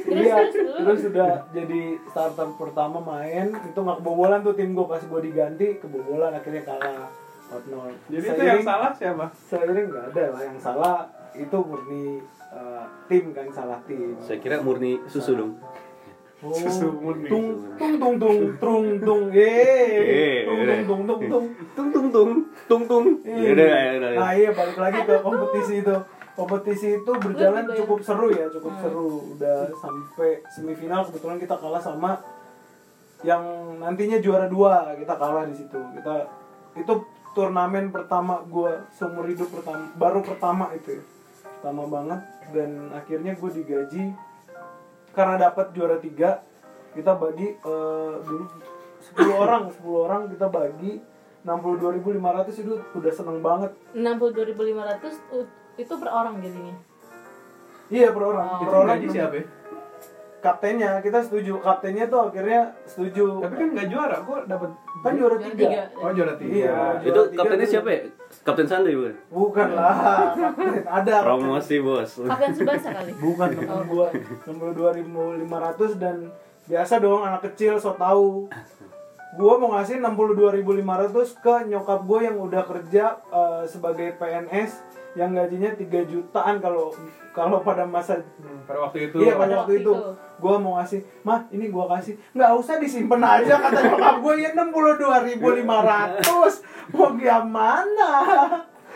Iya, 0.08 0.36
terus 0.80 1.00
sudah 1.04 1.44
jadi 1.52 2.00
starter 2.08 2.50
pertama 2.56 3.04
main 3.04 3.52
itu 3.52 3.80
nggak 3.80 4.00
kebobolan 4.00 4.40
tuh 4.44 4.56
tim 4.56 4.72
gue 4.72 4.88
pas 4.88 5.04
gue 5.04 5.22
diganti 5.24 5.80
kebobolan 5.80 6.32
akhirnya 6.32 6.64
kalah 6.64 7.12
4-0. 7.52 8.12
Jadi 8.12 8.26
itu 8.26 8.44
yang 8.44 8.64
salah 8.66 8.92
siapa? 8.96 9.26
Seiring 9.36 9.88
nggak 9.92 10.06
ada 10.16 10.24
lah 10.34 10.42
yang 10.42 10.60
salah 10.60 10.96
itu 11.36 11.58
murni 11.62 12.24
eh, 12.56 12.84
tim 13.12 13.36
kan 13.36 13.48
salah 13.52 13.80
tim. 13.86 14.16
Saya 14.24 14.40
kira 14.40 14.64
murni 14.64 15.04
susu 15.12 15.36
dong. 15.36 15.60
Oh, 16.44 16.52
Susu 16.52 16.92
murni. 17.00 17.32
tung 17.32 17.48
tung 17.80 17.96
tung 17.96 18.16
tung 18.20 18.40
tung 18.60 18.86
tung 19.00 19.24
Eh, 19.32 20.44
tung 20.44 20.68
tung 20.84 21.02
tung 21.08 21.22
tung 21.24 21.46
Tung 21.74 21.90
tung 21.96 22.08
tung 22.12 22.32
tung 22.68 22.84
tung. 22.86 23.06
Nah 23.24 24.32
iya 24.36 24.52
balik 24.52 24.76
lagi 24.78 25.00
ke 25.04 25.16
kompetisi 25.24 25.80
itu. 25.80 25.96
Kompetisi 26.36 27.00
itu 27.00 27.12
berjalan 27.16 27.64
ya? 27.64 27.76
cukup 27.80 28.04
seru 28.04 28.28
ya, 28.28 28.52
cukup 28.52 28.68
Hmm. 28.76 28.82
seru. 28.84 29.10
Udah 29.34 29.72
sampai 29.80 30.44
semifinal 30.52 31.08
kebetulan 31.08 31.40
kita 31.40 31.56
kalah 31.56 31.80
sama 31.80 32.20
yang 33.24 33.42
nantinya 33.80 34.20
juara 34.20 34.46
dua 34.46 34.92
kita 34.94 35.16
kalah 35.16 35.48
di 35.48 35.56
situ. 35.56 35.80
Kita 35.96 36.14
itu 36.76 36.94
turnamen 37.32 37.90
pertama 37.90 38.44
gua 38.46 38.84
seumur 38.92 39.24
hidup 39.26 39.48
pertama 39.50 39.88
baru 39.96 40.20
pertama 40.20 40.76
itu 40.76 41.00
ya. 41.00 41.04
Pertama 41.58 41.88
banget 41.88 42.20
dan 42.52 42.92
akhirnya 42.92 43.34
gue 43.34 43.50
digaji 43.56 44.04
karena 45.16 45.36
dapat 45.42 45.72
juara 45.72 45.98
tiga 45.98 46.44
kita 46.92 47.16
bagi 47.16 47.56
eh, 47.56 48.14
dulu 48.20 48.46
10 49.16 49.32
orang 49.44 49.64
10 49.70 49.82
orang 50.02 50.22
kita 50.30 50.48
bagi 50.48 51.00
62.500 51.42 52.20
itu 52.58 52.74
udah 52.92 53.12
seneng 53.12 53.40
banget 53.40 53.72
62.500 53.94 54.58
u- 55.32 55.50
itu 55.76 55.94
per 55.94 56.10
orang 56.10 56.36
jadinya 56.40 56.76
iya 57.88 58.10
per 58.10 58.24
orang 58.24 58.46
Oh. 58.46 58.58
per 58.58 58.66
Itu 58.66 58.76
orang 58.76 58.90
gaji 58.98 59.08
siapa 59.10 59.36
ya? 59.36 59.46
kaptennya 60.38 60.92
kita 61.00 61.20
setuju 61.22 61.54
kaptennya 61.58 62.06
tuh 62.06 62.30
akhirnya 62.30 62.62
setuju 62.86 63.42
Tapi 63.42 63.56
kan 63.56 63.68
nggak 63.72 63.88
juara, 63.88 64.16
kok 64.20 64.46
dapat 64.46 64.70
kan 65.02 65.14
juara 65.16 65.36
tiga 65.40 65.58
tiga. 65.58 65.82
Oh, 65.96 66.12
juara 66.12 66.34
tiga. 66.36 66.54
Iya. 66.54 66.76
Itu 67.02 67.22
tiga 67.28 67.38
kaptennya 67.40 67.66
siapa 67.68 67.90
ya? 67.90 68.02
Kapten 68.44 68.68
Sandy 68.68 68.92
bukan? 68.98 69.16
bukan 69.32 69.70
lah 69.78 69.96
kapten 70.36 70.84
ada 70.84 71.16
Promosi 71.24 71.80
bos. 71.80 72.20
Kapten 72.20 72.52
Subasa 72.52 72.90
kali 72.92 73.12
bukan 73.16 73.50
nomor 73.62 73.84
gua 73.88 74.08
nomor 74.50 74.70
2500 74.74 76.02
dan 76.02 76.16
biasa 76.66 76.98
dong 76.98 77.22
anak 77.22 77.46
kecil 77.54 77.78
so 77.78 77.94
tahu 77.94 78.50
gua 79.38 79.54
mau 79.62 79.78
ngasih 79.78 80.02
62.500 80.02 81.44
ke 81.44 81.56
nyokap 81.70 82.02
gue 82.08 82.20
yang 82.24 82.38
udah 82.40 82.64
kerja 82.66 83.04
eh, 83.20 83.64
sebagai 83.68 84.16
PNS 84.18 84.72
yang 85.16 85.32
gajinya 85.32 85.72
3 85.76 86.12
jutaan 86.12 86.60
kalau 86.60 86.92
kalau 87.36 87.60
pada 87.60 87.84
masa 87.84 88.16
Hmm, 88.40 88.64
pada 88.64 88.80
waktu 88.82 88.98
itu. 89.06 89.16
Iya 89.20 89.36
pada 89.36 89.54
waktu 89.60 89.60
waktu 89.60 89.74
itu. 89.78 89.92
itu. 89.92 89.94
Gua 90.36 90.56
mau 90.56 90.76
ngasih 90.76 91.00
Mah 91.22 91.40
ini 91.50 91.68
gua 91.68 91.86
kasih. 91.90 92.16
Nggak 92.32 92.52
usah 92.56 92.76
disimpan 92.76 93.22
aja 93.22 93.54
Kata 93.60 93.80
nyokap 93.86 94.16
gue 94.20 94.34
ya 94.38 94.50
62.500 94.52 96.92
Mau 96.92 97.08
gimana 97.14 98.10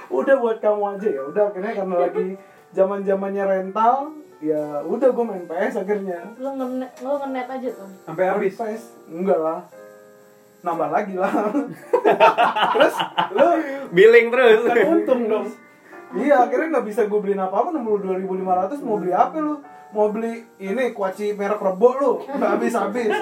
Udah 0.10 0.36
buat 0.36 0.58
kamu 0.58 0.81
aja 0.96 1.08
ya 1.10 1.22
Udah. 1.25 1.41
Akhirnya 1.48 1.74
karena 1.75 1.96
lagi 1.98 2.25
zaman 2.72 3.00
zamannya 3.01 3.43
rental 3.46 3.93
Ya 4.39 4.81
udah 4.81 5.10
gue 5.12 5.25
main 5.25 5.43
PS 5.43 5.74
akhirnya. 5.77 6.17
Lo 6.36 6.55
ngenet 6.55 6.91
lo 7.00 7.19
ngenet 7.19 7.46
aja 7.46 7.69
tuh. 7.69 7.89
Sampai 8.01 8.24
habis. 8.25 8.55
PS 8.55 8.84
Enggak 9.05 9.36
lah. 9.36 9.60
Nambah 10.60 10.89
lagi 10.89 11.15
lah. 11.15 11.27
Terus 12.72 12.96
Lu 13.31 13.48
Billing 13.91 14.27
terus. 14.27 14.60
kan 14.63 14.75
untung 14.86 15.22
dong 15.27 15.46
Iya 16.10 16.36
akhirnya 16.50 16.68
nggak 16.74 16.88
bisa 16.89 17.01
gue 17.06 17.20
beliin 17.22 17.42
apa-apa 17.42 17.70
62.500 17.75 18.82
mau 18.82 18.98
beli 18.98 19.13
apa 19.13 19.38
lu? 19.38 19.62
Mau 19.89 20.08
beli 20.10 20.46
ini 20.58 20.94
kuaci 20.94 21.38
merek 21.38 21.62
rebo 21.62 21.89
lu? 21.98 22.12
Nggak 22.25 22.50
habis-habis. 22.58 23.10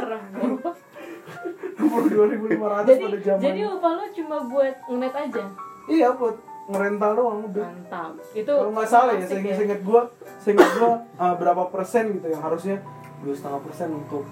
62.500 1.77 2.87
jadi 2.87 3.03
pada 3.03 3.19
zaman. 3.19 3.41
jadi 3.43 3.61
upah 3.67 3.91
lo 3.93 4.05
cuma 4.15 4.37
buat 4.47 4.75
ngenet 4.87 5.13
aja? 5.13 5.43
Iya 5.87 6.07
buat 6.15 6.35
ngerental 6.67 7.11
doang 7.15 7.39
udah. 7.47 7.67
Mantap. 7.67 8.11
Itu 8.35 8.51
Kalau 8.51 8.71
nggak 8.75 8.89
salah 8.89 9.13
ya, 9.15 9.23
asik 9.23 9.39
seinget, 9.39 9.55
seinget 9.55 9.81
gue 9.83 10.01
Seinget 10.43 10.69
gue 10.75 10.91
uh, 11.19 11.35
berapa 11.39 11.63
persen 11.71 12.11
gitu 12.19 12.27
yang 12.27 12.43
harusnya 12.43 12.83
dua 13.23 13.33
setengah 13.35 13.61
persen 13.63 13.89
untuk 13.95 14.23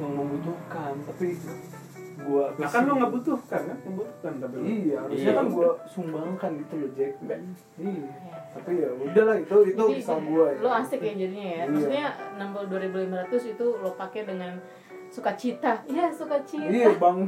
yang 0.00 0.12
membutuhkan. 0.16 0.92
Tapi 1.04 1.28
gue 2.20 2.44
Nah 2.54 2.68
kan 2.68 2.82
lu 2.82 2.92
nggak 2.94 3.12
butuhkan 3.12 3.60
kan? 3.64 3.76
Membutuhkan 3.82 4.32
tapi 4.38 4.54
lu. 4.54 4.64
Iya, 4.64 4.96
harusnya 5.00 5.24
Iya. 5.26 5.32
kan 5.34 5.46
gue 5.48 5.68
sumbangkan 5.86 6.50
gitu 6.56 6.74
loh 6.76 6.90
Jack 6.92 7.12
Iya, 7.20 8.08
tapi 8.50 8.72
ya 8.76 8.90
udahlah 8.92 9.36
itu 9.36 9.56
itu 9.66 9.82
kisah 9.94 10.18
gue 10.18 10.46
ya. 10.48 10.60
lo 10.60 10.70
asik 10.76 11.00
ya 11.00 11.12
jadinya 11.14 11.46
ya 11.46 11.56
Iya. 11.56 11.64
maksudnya 11.66 12.06
62.500 12.36 13.52
itu 13.52 13.66
lo 13.76 13.90
pakai 13.94 14.22
dengan 14.24 14.52
sukacita 15.08 15.72
iya 15.84 16.06
sukacita 16.08 16.66
Iya 16.66 16.94
bang, 16.94 17.18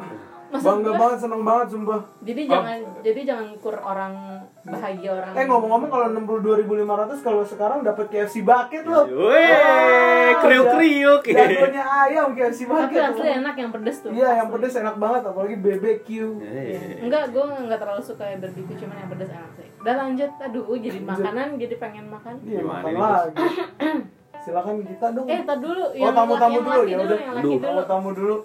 Maksud 0.53 0.69
bangga 0.69 0.85
gua- 0.87 1.01
banget, 1.01 1.19
seneng 1.19 1.43
banget 1.43 1.67
sumpah. 1.71 2.01
jadi 2.21 2.43
jangan 2.47 2.79
jadi 3.01 3.21
jangan 3.25 3.47
ukur 3.53 3.75
orang 3.75 4.15
bahagia 4.63 5.11
orang 5.13 5.33
Eh 5.33 5.45
ngomong-ngomong 5.45 5.89
kalau 5.89 6.07
62.500 6.13 7.19
kalau 7.21 7.43
sekarang 7.43 7.79
dapat 7.81 8.07
KFC 8.07 8.43
bucket 8.43 8.85
loh. 8.85 9.05
Weh, 9.09 10.31
kriuk-kriuk. 10.39 11.23
Jagonya 11.25 11.83
ayam 12.05 12.31
KFC 12.33 12.61
tapi 12.63 12.71
bucket. 12.71 13.03
asli 13.03 13.29
enak 13.35 13.55
yang 13.57 13.71
pedes 13.71 13.97
tuh 13.99 14.11
Iya, 14.11 14.29
yang 14.37 14.49
pedes 14.49 14.75
enak 14.77 14.97
banget 14.97 15.23
apalagi 15.25 15.57
BBQ. 15.57 16.09
Eh. 16.39 17.01
enggak 17.03 17.25
gue 17.29 17.43
nggak 17.43 17.79
terlalu 17.79 18.03
suka 18.03 18.25
ya 18.25 18.37
barbecue 18.37 18.77
cuman 18.77 18.97
yang 18.99 19.11
pedes 19.11 19.31
enak 19.31 19.51
sih 19.53 19.67
udah 19.79 19.95
lanjut 19.99 20.31
aduh 20.39 20.65
jadi 20.77 21.01
makanan 21.01 21.49
jadi 21.57 21.75
pengen 21.75 22.07
makan 22.07 22.35
Iya, 22.41 22.61
makan 22.63 22.93
lagi. 22.95 23.35
silakan 24.43 24.75
kita 24.83 25.07
dong 25.11 25.27
Eh, 25.27 25.41
tar 25.43 25.57
dulu. 25.57 25.85
Oh, 25.93 26.13
tamu-tamu 26.13 26.53
yang 26.53 26.63
dulu, 26.63 26.75
laki 26.75 26.91
ya 26.91 26.97
dulu, 26.97 27.07
udah. 27.07 27.19
Aduh. 27.23 27.43
dulu. 27.43 27.57
tamu 27.59 27.83
tamu 27.85 28.09
dulu 28.11 28.37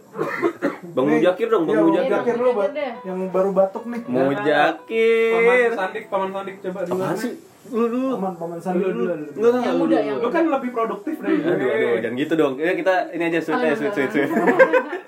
Bang 0.87 1.05
Mujakir 1.07 1.47
dong, 1.47 1.63
Bang 1.65 1.75
iya, 1.75 1.83
Mujakir. 1.83 2.35
Bang. 2.37 2.71
deh. 2.71 2.91
yang 3.03 3.19
baru 3.29 3.49
batuk 3.51 3.83
nih 3.85 4.01
Mujakir. 4.05 5.33
Paman 5.33 5.73
Sandik, 5.73 6.03
paman 6.07 6.29
Sandik 6.31 6.55
coba 6.59 6.79
dulu. 6.85 6.97
Apaan 6.97 7.17
sih? 7.17 7.33
Lu 7.67 7.83
dulu. 7.83 8.15
paman 8.15 8.33
paman 8.33 8.57
sandi 8.57 8.79
Dulu. 8.79 9.03
Enggak, 9.03 9.17
enggak, 9.35 9.51
Yang 9.59 9.75
lu 9.75 9.81
muda, 9.83 9.91
dulu. 9.91 10.07
yang 10.07 10.17
Lu 10.17 10.29
kan 10.31 10.43
lebih 10.47 10.69
produktif 10.71 11.15
dari 11.19 11.35
gue. 11.35 11.51
Aduh, 11.51 11.67
aduh, 11.67 11.93
jangan 11.99 12.15
gitu 12.15 12.33
dong. 12.39 12.53
Ya 12.55 12.71
kita 12.73 12.93
ini 13.11 13.23
aja 13.27 13.39
sweet 13.43 13.59
ya, 13.59 13.73
sweet, 13.75 13.91
sweet, 13.91 14.09
sweet. 14.15 14.29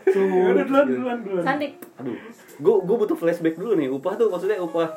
Ya 0.09 0.49
udah 0.51 0.65
duluan, 0.67 0.85
duluan, 0.85 1.17
duluan. 1.23 1.43
Sandik. 1.45 1.71
Aduh, 1.95 2.15
gue 2.59 2.75
gue 2.83 2.95
butuh 2.97 3.15
flashback 3.15 3.55
dulu 3.55 3.79
nih. 3.79 3.87
Upah 3.87 4.13
tuh 4.17 4.27
maksudnya 4.27 4.59
upah 4.59 4.91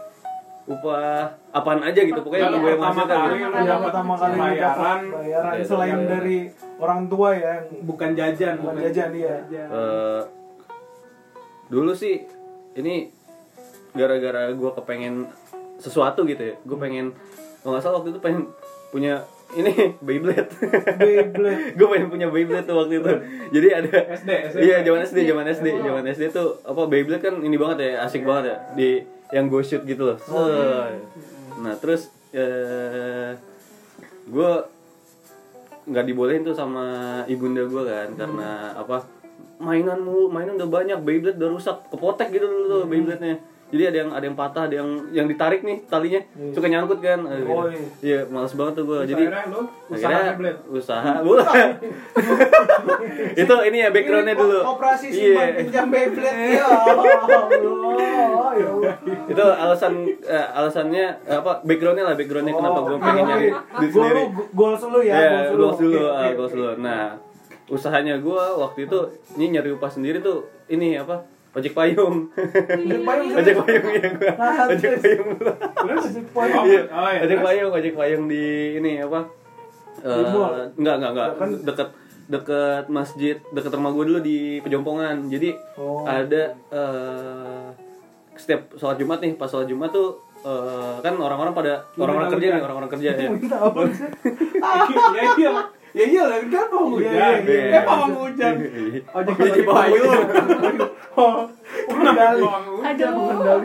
upah 0.62 1.26
apaan 1.50 1.82
aja 1.82 2.00
gitu 2.06 2.22
pokoknya 2.22 2.46
Yang 2.46 2.54
gue 2.62 2.74
kali 2.78 2.94
gitu. 2.94 3.50
lu 3.50 3.66
yang 3.66 3.82
pertama 3.82 4.14
kali 4.14 4.34
bayaran, 4.38 5.00
dapat 5.02 5.02
bayaran. 5.10 5.52
Iya, 5.58 5.64
selain 5.66 5.98
iya. 5.98 6.06
dari 6.06 6.38
orang 6.78 7.00
tua 7.10 7.28
ya 7.34 7.66
yang 7.66 7.82
bukan 7.82 8.10
jajan, 8.14 8.54
Bukan 8.62 8.74
jajan, 8.78 9.10
iya. 9.10 9.36
Eh, 9.50 10.20
dulu 11.66 11.92
sih 11.98 12.22
ini 12.78 13.10
gara-gara 13.92 14.54
gue 14.54 14.70
kepengen 14.78 15.26
sesuatu 15.82 16.22
gitu 16.24 16.42
ya. 16.42 16.54
Gue 16.62 16.78
pengen 16.78 17.10
kalau 17.62 17.74
nggak 17.74 17.82
salah 17.82 17.96
waktu 17.98 18.14
itu 18.14 18.20
pengen 18.22 18.42
punya 18.94 19.26
ini 19.52 19.72
Beyblade. 20.06 20.48
Beyblade. 20.96 21.62
Gue 21.78 21.86
pengen 21.92 22.08
punya 22.08 22.28
Beyblade 22.32 22.64
tuh 22.64 22.76
waktu 22.78 23.04
itu. 23.04 23.12
Jadi 23.52 23.68
ada 23.68 23.90
SD, 24.16 24.30
iya 24.64 24.80
zaman 24.80 25.00
SD 25.04 25.18
zaman 25.28 25.44
SD 25.44 25.66
zaman 25.84 26.04
SD 26.08 26.22
tuh 26.32 26.56
apa 26.64 26.82
Beyblade 26.88 27.20
kan 27.20 27.34
ini 27.44 27.56
banget 27.60 27.78
ya 27.84 27.90
asik 28.08 28.24
banget 28.24 28.52
ya. 28.52 28.56
Di 28.72 28.90
yang 29.32 29.48
go 29.48 29.64
shoot 29.64 29.82
gitu 29.88 30.12
loh. 30.12 30.18
Set. 30.20 31.00
nah 31.60 31.74
terus 31.76 32.12
eh 32.32 33.36
gue 34.28 34.50
nggak 35.82 36.04
dibolehin 36.06 36.46
tuh 36.46 36.54
sama 36.54 37.20
ibunda 37.26 37.66
gue 37.66 37.82
kan 37.82 38.08
karena 38.14 38.70
apa 38.78 39.02
mainan 39.58 39.98
mulu 39.98 40.30
mainan 40.30 40.54
udah 40.54 40.70
banyak 40.70 40.98
Beyblade 41.02 41.38
udah 41.38 41.50
rusak 41.50 41.76
kepotek 41.90 42.30
gitu 42.30 42.46
dulu 42.46 42.64
tuh 42.70 42.82
Beyblade 42.86 43.22
nya 43.22 43.36
jadi 43.72 43.82
ada 43.88 43.96
yang 43.98 44.10
ada 44.12 44.24
yang 44.24 44.36
patah 44.36 44.62
ada 44.64 44.74
yang 44.76 44.88
yang 45.10 45.26
ditarik 45.26 45.60
nih 45.60 45.80
talinya. 45.86 46.20
Suka 46.52 46.68
nyangkut 46.68 47.00
kan? 47.00 47.24
Aduh, 47.24 47.48
Oh, 47.48 47.64
gitu. 47.66 47.88
iya. 48.04 48.20
Males 48.28 48.52
banget 48.52 48.72
tuh 48.76 48.84
gue 48.84 48.98
jadi 49.08 49.24
Akhirnya 49.26 49.42
lu 49.48 49.60
usaha 49.88 50.20
usaha. 50.60 51.12
Itu 53.34 53.54
ini 53.64 53.78
ya 53.78 53.88
backgroundnya 53.88 54.34
dulu. 54.34 54.58
Operasi 54.62 55.06
Iya. 55.08 55.16
simpan 55.16 55.48
pinjam 55.58 55.86
Beyblade. 55.88 56.44
Ya 56.52 56.64
Allah 56.68 58.52
ya 58.52 58.92
itu 59.24 59.40
alasan 59.42 59.92
eh, 60.20 60.46
alasannya 60.52 61.04
eh, 61.24 61.38
apa 61.38 61.64
backgroundnya 61.64 62.04
lah 62.04 62.14
backgroundnya 62.14 62.52
kenapa 62.52 62.78
gue 62.82 62.98
pengen 62.98 63.24
nyari 63.24 63.48
duit 63.48 63.90
Gol 63.90 64.04
sendiri. 64.04 64.20
lu 64.20 64.24
goals 64.52 64.80
dulu 64.82 64.98
ya, 65.00 65.14
ya 65.16 65.30
goals 65.50 65.78
dulu 65.78 66.00
ah, 66.04 66.30
goals 66.32 66.52
dulu 66.52 66.72
nah 66.78 67.16
usahanya 67.66 68.14
gue 68.18 68.42
waktu 68.54 68.84
itu 68.84 68.98
ini 69.32 69.56
nyari 69.56 69.72
upah 69.72 69.88
sendiri 69.88 70.20
tuh 70.20 70.44
ini 70.68 71.00
apa 71.00 71.24
ojek 71.52 71.72
payung. 71.72 72.16
Ojek 72.32 73.02
payung 73.02 73.28
ojek 73.34 73.54
payung 73.58 73.86
ya 73.92 74.08
gue 74.10 74.30
Nah, 74.32 74.66
ojek 74.66 74.90
payung. 74.98 75.28
Dulu 75.36 75.98
Ojek 75.98 76.24
payung. 76.30 76.56
Oh, 76.56 76.64
iya 76.64 76.80
oh, 76.86 77.06
iya, 77.06 77.18
ojek 77.20 77.38
payung 77.40 77.70
ojek 77.70 77.92
payung 77.92 78.22
di 78.26 78.44
ini 78.76 78.90
apa? 78.98 79.20
Eh, 80.00 80.16
enggak 80.74 80.94
enggak 80.96 81.10
enggak. 81.12 81.28
Kan- 81.36 81.60
deket 81.62 81.88
deket 82.24 82.84
masjid 82.88 83.36
deket 83.50 83.70
rumah 83.70 83.90
gue 83.90 84.04
dulu 84.06 84.18
di 84.18 84.38
pejompongan 84.58 85.26
jadi 85.26 85.54
Oh. 85.76 86.02
ada 86.02 86.54
eh 86.70 87.62
setiap 88.32 88.72
sholat 88.74 88.96
jumat 88.96 89.20
nih 89.20 89.36
pas 89.36 89.44
sholat 89.44 89.66
jumat 89.66 89.90
tuh 89.90 90.16
eh, 90.40 90.94
kan 90.98 91.12
orang-orang 91.14 91.52
pada 91.52 91.84
orang-orang 91.94 92.30
kerja 92.32 92.46
nih 92.50 92.62
orang-orang 92.62 92.90
kerja 92.90 93.08
ya. 93.12 93.20
Ya 93.20 93.28
iya 95.36 95.50
ya 95.92 96.04
iya 96.08 96.22
lah 96.24 96.38
kan 96.48 96.66
mau 96.72 96.96
Iya, 96.96 97.10
hujan 97.12 97.36
iya, 97.44 97.76
eh 97.76 97.82
mau 97.84 98.08
hujan 98.24 98.54
ojek 99.12 99.34
ojek 99.36 99.36
ojek 99.52 99.64
payung 99.68 100.24
Oh, 101.12 101.44
mengendali. 101.92 102.40
Bawang 102.40 102.64
hujan. 102.80 103.12
Aduh. 103.12 103.60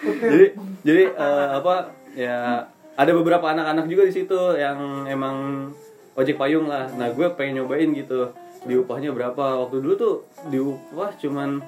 Petir. 0.00 0.28
jadi 0.32 0.46
jadi 0.80 1.04
eh, 1.12 1.46
apa 1.60 1.92
ya 2.16 2.64
ada 2.96 3.12
beberapa 3.12 3.52
anak-anak 3.52 3.84
juga 3.92 4.08
di 4.08 4.12
situ 4.16 4.40
yang 4.56 5.04
emang 5.04 5.68
ojek 6.16 6.40
payung 6.40 6.72
lah. 6.72 6.88
Nah 6.96 7.12
gue 7.12 7.28
pengen 7.36 7.60
nyobain 7.60 7.92
gitu. 7.92 8.32
Di 8.64 8.80
upahnya 8.80 9.12
berapa? 9.12 9.60
Waktu 9.60 9.84
dulu 9.84 9.92
tuh 9.92 10.14
di 10.48 10.56
upah 10.56 11.12
cuman 11.20 11.60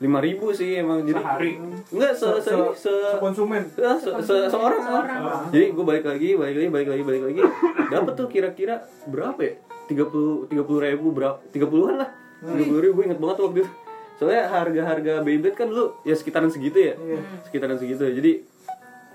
lima 0.00 0.16
ribu 0.18 0.48
sih 0.48 0.80
emang 0.80 1.04
jadi 1.04 1.20
Sehari. 1.20 1.60
enggak 1.92 2.12
se 2.16 2.24
se, 2.40 2.52
se, 2.72 2.88
se, 2.88 2.92
konsumen. 3.20 3.60
Ah, 3.76 3.94
se, 3.94 4.08
se- 4.24 4.48
seorang 4.48 4.80
lah. 4.80 5.04
Seorang. 5.04 5.20
Jadi 5.52 5.66
gue 5.70 5.84
balik 5.84 6.04
lagi, 6.08 6.28
balik 6.34 6.56
lagi, 6.56 6.68
balik 6.68 6.88
lagi, 6.88 7.02
balik 7.04 7.22
lagi. 7.28 7.40
Dapat 7.86 8.12
tuh 8.16 8.26
kira-kira 8.26 8.80
berapa 9.04 9.36
ya? 9.38 9.54
Tiga 9.84 10.08
puluh, 10.08 10.48
tiga 10.48 10.64
puluh 10.64 10.80
ribu 10.80 11.12
berapa? 11.12 11.36
Tiga 11.52 11.68
puluhan 11.68 12.00
lah. 12.00 12.08
Tiga 12.40 12.64
puluh 12.64 12.80
ribu 12.80 12.94
gue 12.96 13.12
inget 13.12 13.20
banget 13.20 13.36
waktu 13.38 13.60
itu. 13.60 13.70
Soalnya 14.16 14.44
harga-harga 14.48 15.12
Beyblade 15.20 15.52
kan 15.52 15.68
dulu 15.68 15.96
ya 16.02 16.12
sekitaran 16.12 16.48
segitu 16.48 16.76
ya, 16.76 16.94
Iya. 16.96 17.20
sekitaran 17.44 17.76
segitu. 17.76 18.00
Jadi 18.00 18.32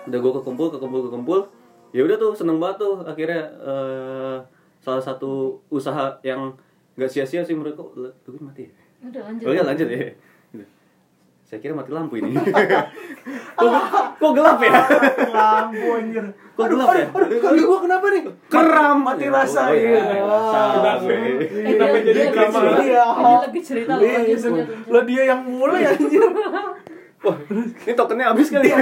udah 0.05 0.19
gue 0.21 0.31
kekumpul, 0.37 0.67
kekumpul, 0.69 1.01
kekumpul. 1.05 1.39
Ya 1.93 2.05
udah 2.05 2.17
tuh 2.17 2.33
seneng 2.33 2.61
banget 2.61 2.85
tuh 2.85 3.01
akhirnya 3.01 3.41
eh, 3.57 4.37
salah 4.81 5.01
satu 5.01 5.57
usaha 5.69 6.21
yang 6.21 6.53
nggak 6.93 7.09
sia-sia 7.09 7.41
sih 7.41 7.53
menurutku. 7.53 7.89
Tuh 8.21 8.37
mati 8.37 8.65
ya? 8.65 8.71
Udah 9.05 9.21
lanjut. 9.25 9.45
Oh 9.45 9.53
iya 9.53 9.63
lanjut 9.63 9.89
ya. 9.89 10.13
Saya 11.45 11.61
kira 11.61 11.77
mati 11.77 11.93
lampu 11.93 12.17
ini. 12.17 12.33
kok, 13.59 13.69
kok 14.17 14.31
gelap 14.33 14.57
ya? 14.57 14.73
Lampu 15.29 15.87
anjir. 15.93 16.25
Kok 16.51 16.67
gelap 16.67 16.89
ya? 16.89 17.05
Aduh, 17.07 17.37
kaki 17.37 17.61
gua 17.61 17.79
kenapa 17.79 18.05
nih? 18.09 18.21
Keram. 18.49 18.97
Mati 19.05 19.25
rasa 19.29 19.69
Oh, 19.69 19.77
iya. 19.77 20.01
iya. 20.01 20.25
Eh, 21.05 21.69
dia- 21.69 21.85
menjadi 21.85 22.09
dia 22.09 22.25
lagi 22.25 22.33
drama. 22.33 22.57
cerita. 22.57 22.81
Iya. 22.81 23.03
Dia 23.05 23.37
lagi 23.37 23.61
cerita 23.61 23.93
Iya, 24.01 24.19
iya, 24.25 24.63
Lo 24.89 24.99
dia 25.05 25.21
yang 25.27 25.41
mulai 25.45 25.81
anjir. 25.85 26.23
Wah, 27.21 27.37
ini 27.49 27.93
tokennya 27.93 28.25
habis 28.29 28.47
kali 28.49 28.69
ya? 28.69 28.77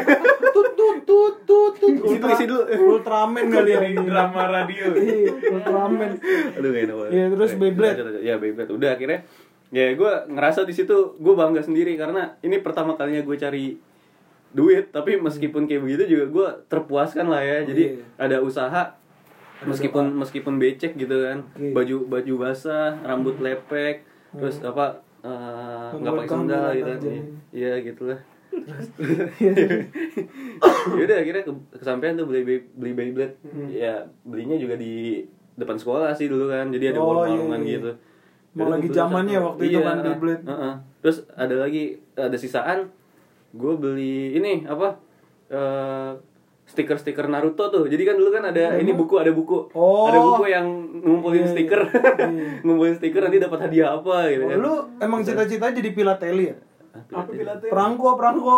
Tut 0.52 0.70
tut 0.76 0.98
tut 1.04 1.36
tut 1.44 1.74
tut. 1.78 1.94
Isi 1.96 2.16
dulu, 2.18 2.32
isi 2.32 2.44
dulu. 2.44 2.64
Ultraman 2.90 3.44
kali 3.48 3.72
ya. 3.72 3.80
Jadi 3.80 4.04
drama 4.08 4.42
radio 4.50 4.86
Iya, 4.94 5.32
Ultraman. 5.52 6.10
Aduh, 6.56 6.70
gak 6.70 6.82
enak 6.82 6.96
banget. 6.98 7.12
Iya, 7.12 7.26
terus 7.32 7.52
Beyblade. 7.56 8.02
Iya, 8.20 8.36
Beyblade. 8.40 8.72
Udah 8.72 8.90
akhirnya 8.96 9.20
ya 9.74 9.90
gue 9.92 10.12
ngerasa 10.30 10.64
di 10.64 10.72
situ 10.72 10.94
gue 11.16 11.34
bangga 11.34 11.60
sendiri 11.60 11.98
karena 11.98 12.38
ini 12.40 12.62
pertama 12.62 12.94
kalinya 12.94 13.22
gue 13.22 13.34
cari 13.36 13.66
duit 14.52 14.88
tapi 14.88 15.18
meskipun 15.18 15.66
kayak 15.66 15.82
begitu 15.82 16.04
juga 16.08 16.26
gue 16.30 16.48
terpuaskan 16.68 17.26
lah 17.26 17.42
ya 17.42 17.66
jadi 17.66 17.84
Iya. 17.92 18.06
ada 18.22 18.38
usaha 18.40 18.94
meskipun 19.64 20.14
meskipun 20.14 20.56
becek 20.56 20.94
gitu 20.94 21.18
kan 21.18 21.42
Oke. 21.52 21.74
baju 21.74 21.96
baju 22.06 22.34
basah 22.40 23.02
rambut 23.02 23.40
lepek 23.40 24.06
terus 24.32 24.62
apa 24.62 25.02
eh, 25.20 25.90
nggak 25.96 26.14
pakai 26.16 26.30
kehamilan 26.30 26.72
gitu 26.72 27.08
kan 27.10 27.26
iya 27.52 27.74
gitulah 27.80 28.20
Yaudah 30.94 31.18
akhirnya 31.18 31.42
ke, 31.42 31.52
kesampean 31.74 32.14
tuh 32.14 32.28
beli 32.28 32.46
beli 32.72 32.92
Beyblade. 32.94 33.36
Ya 33.68 34.06
belinya 34.22 34.56
juga 34.56 34.76
di 34.76 35.26
depan 35.56 35.76
sekolah 35.76 36.14
sih 36.14 36.28
dulu 36.28 36.48
kan. 36.48 36.70
Jadi 36.70 36.94
ada 36.94 37.00
Oh, 37.00 37.10
warung-warungan 37.12 37.62
iya, 37.62 37.68
iya. 37.68 37.76
gitu. 37.80 37.92
Mau 38.54 38.70
lagi 38.70 38.88
zamannya 38.88 39.40
waktu 39.40 39.62
itu 39.66 39.80
kan 39.80 39.98
Beyblade. 40.00 40.44
Heeh. 40.44 40.74
Terus 41.00 41.18
ada 41.34 41.56
lagi 41.58 41.84
ada 42.14 42.38
sisaan. 42.38 42.90
Gue 43.50 43.74
beli 43.76 44.34
ini 44.34 44.64
apa? 44.64 44.98
eh, 45.48 46.12
stiker-stiker 46.64 47.28
Naruto 47.28 47.70
tuh. 47.70 47.86
Jadi 47.86 48.02
kan 48.02 48.16
dulu 48.16 48.30
kan 48.30 48.46
ada 48.46 48.78
ini 48.78 48.90
buku, 48.92 49.18
ada 49.18 49.30
buku. 49.30 49.70
Oh. 49.72 50.06
Ada 50.06 50.18
buku 50.18 50.44
yang 50.48 50.66
ngumpulin 50.96 51.40
Iya, 51.40 51.44
iya. 51.44 51.52
stiker. 51.52 51.82
Iya. 51.84 52.50
ngumpulin 52.66 52.96
stiker 52.96 53.22
nanti 53.22 53.38
dapat 53.38 53.60
hadiah 53.62 53.94
apa 53.94 54.16
gitu 54.28 54.44
Oh, 54.44 54.50
kan. 54.50 54.58
lu 54.60 54.74
emang 55.00 55.22
cita-cita 55.22 55.70
jadi 55.70 55.90
Pilateli 55.92 56.46
ya? 56.48 56.58
apa 56.94 57.26
pilatnya 57.28 57.70
Perangko, 57.70 58.14
perangko. 58.14 58.58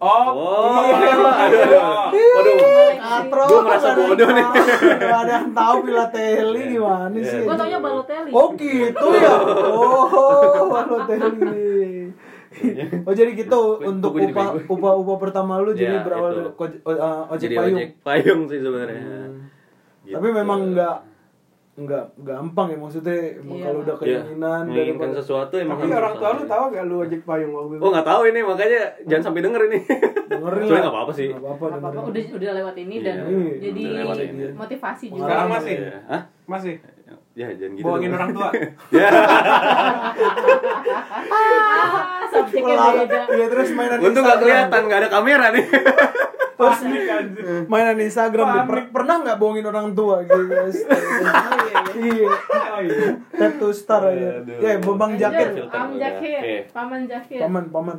Oh 0.00 0.28
Oh, 0.32 0.80
iya. 0.82 1.12
aduh, 1.12 1.60
aduh. 1.60 1.82
Waduh. 2.10 2.58
Katro. 3.00 3.42
Gua 3.44 3.60
merasa 3.62 3.86
nggak 3.86 3.92
ada 3.92 4.00
yang 4.00 4.10
bodoh 4.10 4.28
nih. 4.30 4.44
ada 5.12 5.32
yang 5.34 5.48
tahu 5.52 5.76
Pilateli 5.82 6.62
gimana 6.70 7.12
Iya. 7.12 7.24
sih? 7.26 7.40
Gua 7.42 7.54
taunya 7.54 7.78
Balotelli. 7.78 8.30
Oh 8.30 8.48
gitu 8.54 9.06
ya. 9.14 9.34
Oh, 9.70 10.64
Balotelli. 10.66 12.12
Oh 13.02 13.12
jadi 13.12 13.30
gitu 13.32 13.60
untuk 13.80 14.12
upah 14.12 14.58
upah 14.64 14.92
upah 14.96 15.16
pertama 15.18 15.60
lu 15.60 15.70
jadi 15.70 16.02
berawal 16.02 16.34
dari 16.34 16.50
ojek 16.50 16.82
Jadi 17.38 17.54
payung. 17.54 17.76
ojek 17.76 17.90
payung 18.02 18.40
sih 18.46 18.58
sebenarnya. 18.58 19.00
Gitu. 20.02 20.12
Tapi 20.12 20.28
memang 20.30 20.74
nggak 20.74 20.96
nggak 21.80 22.04
gampang 22.20 22.66
ya 22.66 22.76
maksudnya 22.76 23.16
emang 23.34 23.56
Iya. 23.56 23.64
kalau 23.64 23.78
udah 23.80 23.94
ya, 23.94 24.00
keinginan 24.20 24.62
menginginkan 24.62 25.00
daripada- 25.00 25.16
sesuatu 25.18 25.54
emang 25.56 25.76
tapi 25.76 25.92
orang 25.92 26.14
tua 26.14 26.28
lu 26.30 26.42
tahu 26.44 26.64
gak 26.68 26.84
lu 26.84 26.96
ojek 27.00 27.20
payung 27.22 27.52
waktu 27.52 27.72
itu 27.72 27.80
Oh 27.80 27.90
nggak 27.90 28.06
tahu 28.06 28.22
ini 28.26 28.40
makanya 28.42 28.80
jangan 29.02 29.24
sampai 29.24 29.40
denger 29.40 29.62
ini. 29.64 29.78
dengerin 30.26 30.62
Soalnya 30.62 30.82
nggak 30.82 30.94
apa-apa 30.94 31.12
sih. 31.12 31.28
Nggak 31.28 31.40
apa-apa 31.40 31.64
Nggak 31.66 31.80
apa-apa, 31.80 32.00
udah 32.06 32.22
udah 32.32 32.50
lewat 32.54 32.76
ini 32.78 32.96
dan 33.00 33.16
Iya, 33.18 33.52
jadi 33.62 33.80
udah 33.82 33.98
lewat 33.98 34.16
ini. 34.22 34.42
motivasi 34.52 35.06
juga. 35.08 35.22
sekarang 35.22 35.48
masih 35.50 35.74
Iya. 35.74 35.98
Hah? 36.06 36.22
masih 36.46 36.74
Ya 37.32 37.46
jangan 37.48 37.72
gitu. 37.72 37.86
bohongin 37.86 38.10
orang 38.12 38.30
tua 38.30 38.48
Ya. 38.92 39.08
Ah, 41.30 42.26
subjeknya 42.26 42.74
beda. 42.76 43.20
Iya 43.30 43.46
terus 43.48 43.68
mainan 43.72 43.98
Untung 44.00 44.22
nggak 44.22 44.38
kelihatan 44.38 44.80
nggak 44.84 44.98
ada 44.98 45.08
kamera 45.10 45.46
nih. 45.50 45.64
Panik, 46.62 47.02
anjir. 47.06 47.44
mainan 47.66 47.98
Instagram 47.98 48.46
deh. 48.46 48.64
Per- 48.66 48.88
pernah 48.90 49.16
nggak 49.18 49.36
bohongin 49.36 49.64
orang 49.64 49.88
tua 49.90 50.20
gitu 50.22 50.42
guys 50.46 50.76
iya 51.98 52.28
Oh, 52.70 52.80
iya. 52.80 53.08
tap 53.30 53.52
to 53.56 53.68
star 53.70 54.02
aja 54.06 54.40
ya 54.46 54.76
bebang 54.76 55.14
jaket 55.14 55.48
Jakir, 55.52 56.38
Oke. 56.38 56.56
Paman 56.70 57.00
Jakir. 57.04 57.40
paman 57.40 57.64
paman 57.68 57.98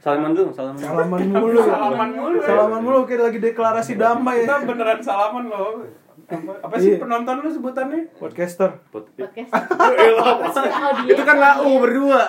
Salaman 0.00 0.32
dulu, 0.32 0.48
salaman. 0.48 0.80
dulu. 0.80 0.88
salaman 0.88 1.20
mulu 1.28 1.60
ya 1.60 1.64
Salaman 1.68 2.08
mulu, 2.10 2.38
salaman 2.40 2.80
mulu 2.80 3.00
kayak 3.04 3.20
lagi 3.22 3.38
deklarasi 3.38 3.92
damai 3.94 4.36
Kita 4.42 4.64
beneran 4.64 4.96
salaman 4.98 5.44
loh. 5.46 5.84
Apa, 6.30 6.52
apa 6.62 6.74
sih 6.76 6.90
Iya. 6.90 6.98
penonton 6.98 7.34
lu 7.38 7.50
sebutannya? 7.50 8.00
podcaster 8.14 8.70
Pod- 8.86 9.10
Podcast. 9.10 9.50
Itu 11.10 11.22
kan 11.22 11.36
lau 11.36 11.74
berdua. 11.76 12.22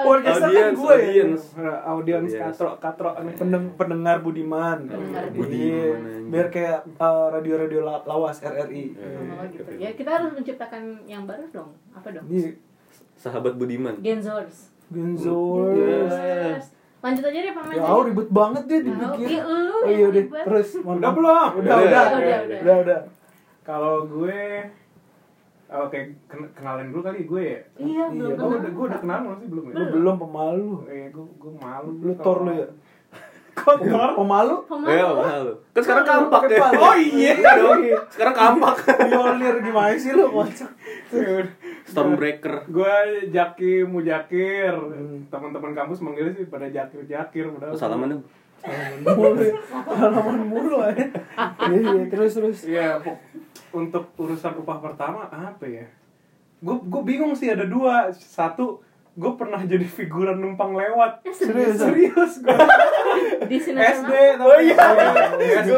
Podcaster 0.00 0.48
kan 0.48 0.50
Audience, 0.50 0.78
gue 0.78 0.88
ya. 0.88 1.00
audience. 1.02 1.44
Audiens 1.84 2.24
Audiens. 2.24 2.40
katro 2.50 2.68
katro 2.78 3.08
aneh. 3.12 3.34
Pendeng- 3.34 3.72
pendengar 3.74 4.16
Budiman 4.18 4.78
Pendengar 4.82 5.24
Iya. 5.24 5.32
Budiman, 5.34 6.00
biar 6.28 6.46
kayak 6.48 6.78
uh, 6.96 7.28
radio-radio 7.30 7.80
la- 7.80 8.02
lawas 8.02 8.40
RRI 8.40 8.96
Oh, 8.96 9.44
gitu. 9.46 9.70
Ya 9.76 9.92
kita 9.92 10.10
harus 10.10 10.32
menciptakan 10.32 10.82
yang 11.04 11.22
baru 11.22 11.44
dong. 11.50 11.70
Apa 11.92 12.08
dong? 12.10 12.24
ini 12.26 12.56
Sahabat 13.14 13.54
Budiman. 13.54 13.98
Genzors. 13.98 14.72
Genzor 14.88 15.74
Genzors. 15.74 16.72
Lanjut 16.98 17.22
aja 17.24 17.38
deh 17.40 17.52
Paman 17.52 17.70
ya 17.70 17.82
oh 17.84 18.02
ribet 18.02 18.26
banget 18.28 18.62
dia 18.64 18.78
Tahu. 18.80 18.90
dibikin 18.90 19.30
Ih, 19.30 19.42
lu 19.46 19.70
oh 19.70 19.86
iya 19.86 20.06
deh 20.08 20.24
ribet. 20.24 20.42
terus 20.42 20.68
Udah 20.76 21.10
belum? 21.14 21.50
udah 21.54 21.62
Udah, 21.62 21.76
udah 21.78 21.78
udah, 21.78 22.04
udah 22.10 22.38
udah. 22.42 22.58
udah 22.58 22.76
udah 22.82 22.98
Kalau 23.68 24.08
gue 24.08 24.40
Oke, 25.68 26.00
ken- 26.24 26.48
kenalin 26.54 26.88
dulu 26.88 27.04
kali 27.04 27.22
gue 27.22 27.42
ya. 27.44 27.60
Iya, 27.76 28.04
Iya. 28.08 28.24
belum. 28.24 28.32
Oh, 28.32 28.48
kenal. 28.48 28.56
udah 28.56 28.70
gue 28.72 28.84
udah 28.88 29.00
kenal 29.00 29.18
belum 29.20 29.36
sih 29.36 29.48
belum 29.52 29.64
ya? 29.66 29.74
lu 29.74 29.84
belum 29.92 30.14
pemalu 30.16 30.68
Eh, 30.88 31.06
gue 31.10 31.26
gue 31.36 31.52
malu. 31.54 31.90
lu 32.00 32.12
tor 32.16 32.38
lu 32.40 32.52
ya 32.54 32.68
Kok 33.54 33.76
tor? 33.82 34.10
pemalu 34.14 34.54
Pemalu. 34.64 34.88
Eh, 34.88 35.02
malu. 35.04 35.52
Kan 35.68 35.82
sekarang 35.82 36.06
kampak 36.06 36.42
ya. 36.48 36.58
Oh 36.72 36.96
iya. 36.96 37.32
dong. 37.36 37.82
Sekarang 38.08 38.32
kampak. 38.32 38.74
pionir 39.02 39.54
gimana 39.60 39.92
sih 39.92 40.14
lu 40.14 40.24
kocak 40.30 40.70
Stormbreaker. 41.84 42.64
gue 42.64 42.94
Jaki 43.28 43.84
Mujakir. 43.84 44.72
Hmm. 44.72 45.28
Teman-teman 45.28 45.72
kampus 45.74 46.00
manggilnya 46.00 46.32
sih 46.32 46.46
pada 46.46 46.64
Jakir 46.66 47.04
Jakir. 47.04 47.44
Udah. 47.46 47.74
Salaman 47.74 48.16
dong. 48.16 48.24
Salaman 48.58 48.98
mulu 49.06 49.38
ya 49.38 49.54
salaman 49.86 50.38
mulu 50.42 50.76
aja 50.80 51.04
iya 51.70 51.78
iya 51.78 52.02
terus 52.10 52.32
terus 52.34 52.58
Iya, 52.66 52.98
untuk 53.70 54.10
urusan 54.14 54.56
upah 54.56 54.78
pertama 54.78 55.26
apa 55.26 55.64
ya? 55.64 55.86
Gue 56.58 56.76
gue 56.80 57.02
bingung 57.02 57.32
sih 57.32 57.48
ada 57.48 57.62
dua. 57.62 58.10
Satu, 58.10 58.82
gue 59.12 59.32
pernah 59.34 59.60
jadi 59.60 59.84
figuran 59.84 60.36
numpang 60.36 60.72
lewat. 60.72 61.22
Eh, 61.22 61.30
serius. 61.30 61.76
Serius 61.76 62.32
gue. 62.38 62.58
Di 63.44 63.58
sini 63.58 63.78
SD 63.78 64.10
oh 64.38 64.58
iya 64.58 64.76
SD 65.58 65.72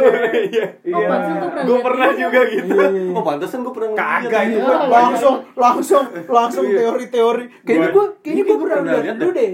Iya. 0.50 0.64
Oh, 0.90 1.00
pernah 1.02 1.62
Gue 1.62 1.78
pernah 1.80 2.08
juga 2.10 2.40
gitu. 2.46 2.72
Iya, 2.72 2.88
iya. 2.90 3.12
Oh, 3.12 3.22
pantesan 3.22 3.60
gue 3.60 3.72
pernah. 3.72 3.92
Kagak 3.94 4.42
itu 4.46 4.60
Oh, 4.60 4.88
langsung 4.88 5.34
langsung 5.54 6.04
langsung 6.26 6.64
Iya. 6.66 6.78
teori-teori 6.80 7.44
kayaknya 7.62 7.88
Gua- 7.88 7.94
gue 7.94 8.06
kayaknya 8.20 8.34
Iya, 8.34 8.44
gue 8.44 8.56
gua 8.56 8.64
pernah 8.66 8.82
lihat 8.82 9.02
lihat 9.02 9.16
lu 9.16 9.22
dah. 9.22 9.32
deh 9.34 9.50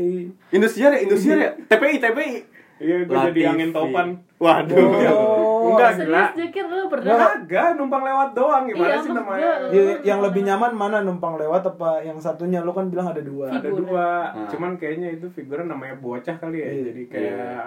Indosiar 0.49 0.91
ya, 0.91 0.99
Indosiar 1.01 1.37
ya. 1.37 1.51
TPI, 1.67 1.97
TPI. 1.99 2.31
Iya, 2.77 2.97
gue 3.05 3.17
jadi 3.33 3.41
angin 3.49 3.71
topan. 3.73 4.09
Waduh. 4.37 4.77
Oh. 5.09 5.73
Enggak 5.73 5.97
Serius 5.97 6.07
gila. 6.07 6.25
Jakir 6.37 6.65
lu 6.67 6.87
pernah? 6.87 7.17
Kagak, 7.17 7.69
numpang 7.75 8.03
lewat 8.05 8.29
doang 8.37 8.63
gimana 8.65 8.87
Iya, 8.87 8.97
sih 9.01 9.11
namanya? 9.11 9.51
Ya, 9.73 9.83
yang 10.05 10.21
lebih 10.21 10.43
nyaman 10.45 10.73
mana 10.73 10.99
numpang 11.01 11.35
lewat 11.35 11.65
apa 11.67 12.05
yang 12.05 12.21
satunya 12.21 12.61
lu 12.61 12.71
kan 12.71 12.87
bilang 12.87 13.11
ada 13.11 13.19
dua 13.19 13.49
Ada 13.51 13.65
Figuran. 13.65 13.81
dua, 13.83 14.09
Nah. 14.31 14.47
cuman 14.47 14.71
kayaknya 14.77 15.09
itu 15.13 15.27
figuran 15.29 15.67
namanya 15.67 15.97
bocah 15.97 16.37
kali 16.37 16.61
ya. 16.61 16.69
Iya. 16.69 16.83
Jadi 16.87 17.03
kayak 17.09 17.65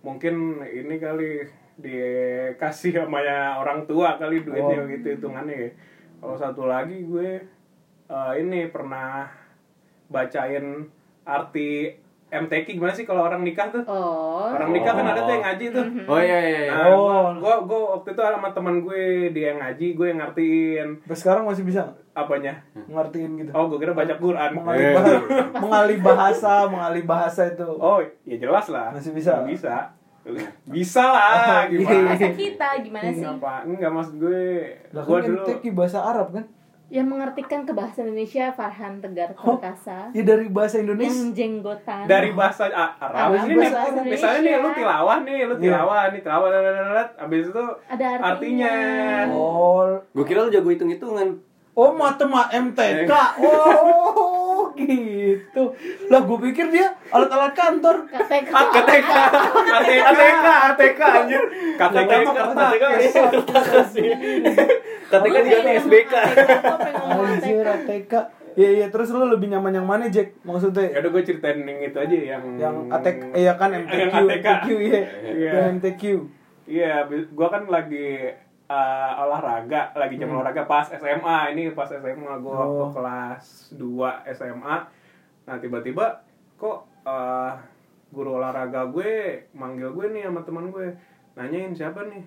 mungkin 0.00 0.34
ini 0.62 0.96
kali 0.96 1.30
dikasih 1.78 2.90
sama 2.96 3.18
ya 3.20 3.54
orang 3.56 3.84
tua 3.84 4.14
kali 4.16 4.40
duitnya 4.40 4.78
Oh. 4.78 4.88
gitu 4.88 5.06
hitungannya 5.12 5.56
ya. 5.58 5.70
Kalau 6.18 6.34
satu 6.34 6.62
lagi 6.64 7.02
gue 7.02 7.42
eh, 8.08 8.32
ini 8.38 8.66
pernah 8.68 9.26
bacain 10.06 10.88
arti 11.22 11.92
MTQ 12.28 12.76
gimana 12.76 12.92
sih 12.92 13.02
kalau 13.02 13.24
orang 13.24 13.40
nikah 13.40 13.68
tuh? 13.68 13.80
Oh. 13.82 14.44
Orang 14.46 14.68
nikah 14.70 14.92
kan 14.92 15.06
ada 15.06 15.16
tuh 15.18 15.32
yang 15.32 15.40
ngaji 15.42 15.64
tuh. 15.70 15.84
Oh 16.04 16.16
iya 16.16 16.38
iya. 16.38 16.60
iya. 16.62 16.70
Nah, 16.70 16.86
Oh. 16.90 17.32
gua, 17.34 17.54
gua 17.62 17.80
waktu 17.94 18.12
itu 18.12 18.20
sama 18.20 18.48
teman 18.50 18.80
gue 18.80 19.02
dia 19.30 19.50
yang 19.50 19.58
ngaji, 19.58 19.86
gue 19.92 20.06
yang 20.06 20.20
ngertiin 20.20 20.88
Sampai 21.00 21.16
sekarang 21.16 21.42
masih 21.44 21.64
bisa 21.64 21.82
apanya. 22.12 22.52
ngertiin 22.74 23.30
gitu 23.38 23.50
Oh, 23.50 23.64
gue 23.66 23.78
kira 23.78 23.92
baca 23.92 24.12
Quran. 24.12 24.50
mengalih 24.52 24.82
Eh. 24.82 24.94
bahasa, 24.94 25.16
mengalih 25.56 25.98
bahasa 25.98 26.52
mengalih 26.66 27.04
bahasa 27.04 27.42
itu 27.46 27.68
Oh, 27.70 27.98
ya 28.22 28.36
jelas 28.36 28.66
lah. 28.68 28.92
Masih 28.92 29.10
bisa? 29.10 29.32
Nggak 29.38 29.48
Bisa. 29.48 29.74
Bisa 30.68 31.00
lah, 31.00 31.32
Oh, 31.32 31.40
iya. 31.64 31.72
gimana? 31.72 32.12
Masa 32.12 32.28
kita 32.30 32.68
gimana 32.78 33.08
sih? 33.08 33.24
Enggak, 33.24 33.60
enggak 33.64 33.90
maksud 33.90 34.14
gue. 34.18 34.44
lah 34.92 35.02
Gue 35.02 35.16
kan 35.16 35.24
dulu 35.24 35.40
MTQ 35.42 35.62
bahasa 35.72 35.98
Arab 36.02 36.28
kan 36.30 36.44
Yang 36.88 37.06
mengartikan 37.06 37.60
ke 37.62 37.72
bahasa 37.72 38.00
Indonesia 38.00 38.48
Farhan 38.50 38.96
Tegar 38.98 39.36
Perkasa. 39.36 40.08
ya 40.08 40.22
dari 40.24 40.48
bahasa 40.48 40.74
Yang 40.74 40.84
Indonesia 40.86 41.24
jenggotan. 41.32 42.04
dari 42.04 42.30
bahasa 42.32 42.64
A- 42.66 42.96
Arab. 42.98 43.28
Ini 43.36 43.52
nih, 43.52 43.68
Indonesia. 43.68 44.02
misalnya 44.08 44.40
nih 44.40 44.54
lu 44.56 44.68
tilawah 44.72 45.18
nih, 45.20 45.38
lu 45.42 45.54
Iya. 45.54 45.62
tilawah 45.62 46.02
nih, 46.08 46.20
tilawah 46.22 46.48
lalat 46.48 47.08
Habis 47.14 47.44
itu 47.46 47.64
Ada 47.86 48.04
artinya. 48.08 48.24
artinya. 48.26 48.72
oh 49.30 50.00
Gue 50.10 50.24
kira 50.24 50.40
lu 50.40 50.50
jago 50.50 50.68
hitung-hitungan. 50.68 51.28
oh 51.74 51.94
matematika 51.94 52.50
MTK 52.58 53.12
oh 53.38 54.66
gitu 54.74 55.70
lah 56.08 56.20
gue 56.20 56.38
pikir 56.44 56.66
dia 56.68 56.90
alat-alat 57.08 57.52
kantor 57.52 58.02
KTK. 58.08 58.50
KTK, 58.50 59.10
ATK, 60.02 60.46
ATK 60.66 61.00
anjir. 61.04 61.42
KTK 61.76 62.10
mah 62.18 62.34
kertas. 62.34 62.72
Kertas 63.46 63.88
sih. 63.92 64.10
KTK 65.08 65.36
diganti 65.40 65.70
SBK. 65.80 66.12
Anjir, 67.08 67.64
ATK 67.64 68.12
Iya 68.52 68.70
iya 68.74 68.86
terus 68.88 69.08
lu 69.08 69.24
lebih 69.24 69.48
nyaman 69.48 69.70
yang 69.72 69.86
mana 69.86 70.06
Jack 70.06 70.34
maksudnya 70.42 70.90
Ya 70.90 70.98
udah 70.98 71.10
gue 71.10 71.22
ceritain 71.22 71.58
yang 71.58 71.78
itu 71.80 71.94
aja 71.94 72.16
yang 72.28 72.42
yang 72.58 72.76
ATK 72.88 73.30
iya 73.32 73.54
kan 73.54 73.70
MTQ 73.70 73.94
Yang 73.94 74.10
ATK. 74.12 74.26
MTQ 74.26 74.66
iya 74.80 75.00
Iya. 75.24 75.50
yang 75.52 75.66
MTQ 75.78 76.02
Iya, 76.66 76.92
gua 77.32 77.48
kan 77.48 77.64
lagi 77.64 78.28
uh, 78.66 79.12
olahraga, 79.18 79.88
lagi 79.94 80.20
jam 80.20 80.28
olahraga 80.28 80.68
pas 80.68 80.84
SMA. 80.86 81.56
Ini 81.56 81.72
pas 81.72 81.88
SMA 81.88 82.28
gua 82.38 82.54
waktu 82.60 82.82
Oh. 82.82 82.90
kelas 82.92 83.44
2 83.72 83.88
SMA. 84.28 84.76
Nah, 85.42 85.56
tiba-tiba 85.56 86.20
kok 86.54 86.76
uh, 87.02 87.56
guru 88.08 88.36
olahraga 88.36 88.84
gue 88.86 89.12
manggil 89.52 89.88
gue 89.90 90.06
nih 90.10 90.28
sama 90.28 90.44
teman 90.44 90.68
gue. 90.68 90.92
Nanyain 91.34 91.72
siapa 91.72 92.04
nih? 92.04 92.20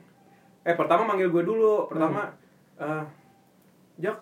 Eh, 0.64 0.74
pertama 0.74 1.06
manggil 1.06 1.30
gue 1.30 1.44
dulu. 1.44 1.86
Pertama 1.86 2.34
eh 2.82 3.04
Jak 3.98 4.18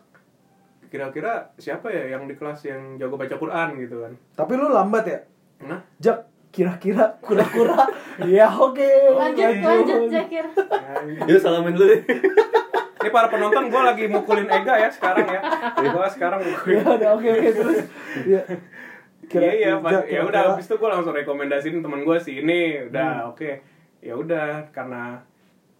kira-kira 0.86 1.32
siapa 1.56 1.88
ya 1.88 2.12
yang 2.12 2.26
di 2.26 2.34
kelas 2.34 2.60
yang 2.64 2.98
jago 2.98 3.14
baca 3.14 3.32
Quran 3.34 3.78
gitu 3.78 4.02
kan. 4.02 4.14
tapi 4.34 4.54
lu 4.54 4.68
lambat 4.68 5.06
ya 5.06 5.20
Nah, 5.62 5.80
Jack 5.98 6.24
kira-kira 6.50 7.20
kura-kura 7.20 7.84
ya 8.28 8.48
oke 8.50 8.90
Lanjut, 9.12 9.60
lanjut 9.60 10.02
Jakir. 10.08 10.46
ya, 10.50 10.94
Yuk 11.26 11.36
salamin 11.38 11.72
dulu 11.72 11.88
deh. 11.90 12.02
Ini 13.00 13.10
para 13.10 13.28
penonton 13.28 13.68
gue 13.68 13.82
lagi 13.82 14.06
mukulin 14.06 14.44
Ega 14.46 14.76
ya 14.78 14.90
sekarang 14.90 15.24
ya. 15.26 15.40
Gue 15.78 16.08
sekarang 16.10 16.40
ya 16.40 16.50
mukulin. 16.50 16.84
udah 16.96 17.10
oke 17.14 17.28
oke 17.30 17.50
terus 17.54 17.80
ya 18.26 18.42
Iya 19.30 19.52
iya, 19.54 19.72
pas, 19.78 19.92
Jack, 19.94 20.06
ya 20.10 20.22
udah 20.26 20.42
habis 20.50 20.66
itu 20.66 20.74
gue 20.74 20.90
langsung 20.90 21.14
rekomendasiin 21.14 21.80
teman 21.80 22.02
gue 22.02 22.18
sih 22.18 22.42
ini 22.42 22.60
udah 22.90 23.30
oke. 23.30 23.50
Ya 24.00 24.16
udah 24.16 24.68
karena 24.70 25.22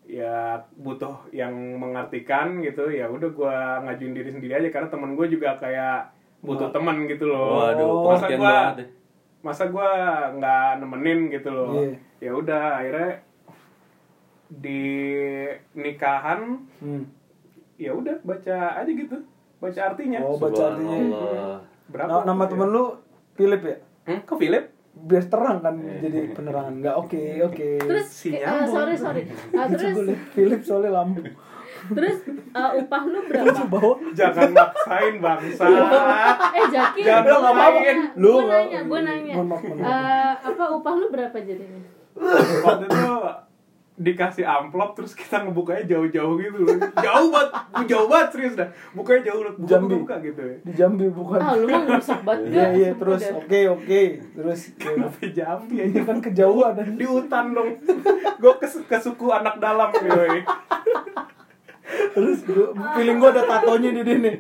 ya 0.10 0.58
butuh 0.76 1.30
yang 1.30 1.54
mengartikan 1.78 2.58
gitu 2.60 2.90
ya 2.90 3.06
udah 3.06 3.30
gue 3.30 3.56
ngajuin 3.86 4.12
diri 4.12 4.30
sendiri 4.32 4.54
aja 4.56 4.70
karena 4.72 4.90
teman 4.90 5.14
gue 5.14 5.30
juga 5.30 5.54
kayak 5.56 6.10
butuh 6.42 6.70
teman 6.70 7.06
gitu 7.06 7.30
loh. 7.30 7.62
Waduh, 7.62 8.10
masa 8.10 8.28
gue 8.28 8.56
masa 9.40 9.64
gue 9.68 9.90
nggak 10.36 10.70
nemenin 10.80 11.30
gitu 11.30 11.50
loh. 11.50 11.78
Iya. 11.78 11.94
Ya 12.20 12.32
udah 12.34 12.64
akhirnya 12.76 13.12
di 14.50 14.82
nikahan 15.74 16.58
Hmm. 16.80 17.06
ya 17.78 17.94
udah 17.94 18.18
baca 18.24 18.58
aja 18.76 18.90
gitu 18.90 19.18
baca 19.60 19.82
artinya 19.86 20.20
Oh, 20.20 20.36
baca 20.36 20.74
artinya. 20.74 20.98
Berapa 21.86 22.10
Na- 22.12 22.26
nama 22.28 22.44
Ya. 22.44 22.50
temen 22.50 22.70
lu 22.70 22.86
Philip 23.36 23.62
ya 23.62 23.78
hmm, 24.06 24.22
ke 24.26 24.34
Philip 24.36 24.66
biar 25.02 25.24
terang 25.26 25.58
kan 25.60 25.74
jadi 25.78 26.32
penerangan 26.32 26.74
nggak 26.78 26.96
oke 26.98 27.22
oke 27.48 27.70
Terus 27.80 28.08
Si 28.08 28.30
eh, 28.30 28.40
nyambung. 28.40 28.68
sorry 28.70 28.96
sorry. 28.96 29.22
Ah, 29.58 29.66
terus 29.66 29.94
boleh 29.94 30.18
Philip 30.30 30.62
soalnya 30.62 30.92
lampu 30.94 31.22
terus 31.90 32.18
eh, 32.28 32.72
upah 32.76 33.02
lu 33.04 33.20
berapa? 33.24 33.64
bawa 33.66 33.96
jangan 34.12 34.52
maksain 34.52 35.16
bangsa 35.18 35.64
eh 36.52 36.66
Jakir. 36.68 37.04
Jangan 37.04 37.24
gua 37.24 37.38
nggak 37.40 37.56
nanya. 37.56 37.94
Lu 38.14 38.32
nggak- 38.36 38.50
nanya, 38.52 38.80
gua 38.84 39.00
nanya. 39.02 39.34
Eh, 39.80 40.32
apa 40.44 40.64
upah 40.70 40.94
lu 40.94 41.08
berapa 41.08 41.38
jadinya? 41.40 41.80
waktu 42.60 42.84
itu 42.86 43.00
dikasih 44.00 44.48
amplop 44.48 44.96
terus 44.96 45.12
kita 45.12 45.44
ngebukanya 45.44 45.84
jauh-jauh 45.84 46.40
gitu 46.40 46.58
loh. 46.64 46.80
Jauh 47.04 47.28
banget, 47.28 47.52
jauh 47.92 48.08
banget 48.08 48.28
serius 48.32 48.56
dah. 48.56 48.70
Bukanya 48.96 49.22
jauh 49.28 49.42
buka, 49.44 49.68
Jambi. 49.68 49.96
buka, 50.00 50.00
buka 50.00 50.16
gitu 50.24 50.42
ya. 50.42 50.58
Di 50.64 50.72
Jambi 50.72 51.06
bukan. 51.12 51.40
ah 51.44 51.54
lu 51.60 51.68
mah 51.68 51.82
ngerusak 51.84 52.20
banget 52.24 52.48
Iya 52.56 52.68
iya 52.72 52.90
terus 52.96 53.22
oke 53.28 53.60
oke 53.76 54.02
terus 54.40 54.60
ya, 54.80 54.92
Sampai 54.96 55.28
Jambi 55.36 55.76
aja 55.84 55.88
ini 55.92 56.02
kan 56.08 56.18
kejauhan 56.24 56.74
di 57.00 57.06
hutan 57.06 57.46
dong. 57.52 57.70
Gue 58.40 58.54
ke, 58.56 58.68
ke 58.72 58.98
suku 59.04 59.26
anak 59.28 59.60
dalam 59.60 59.92
yoi. 59.92 60.48
terus 61.90 62.46
gua, 62.46 62.70
feeling 62.96 63.18
gua 63.18 63.34
ada 63.34 63.44
tatonya 63.50 63.90
di 63.92 64.02
sini 64.06 64.32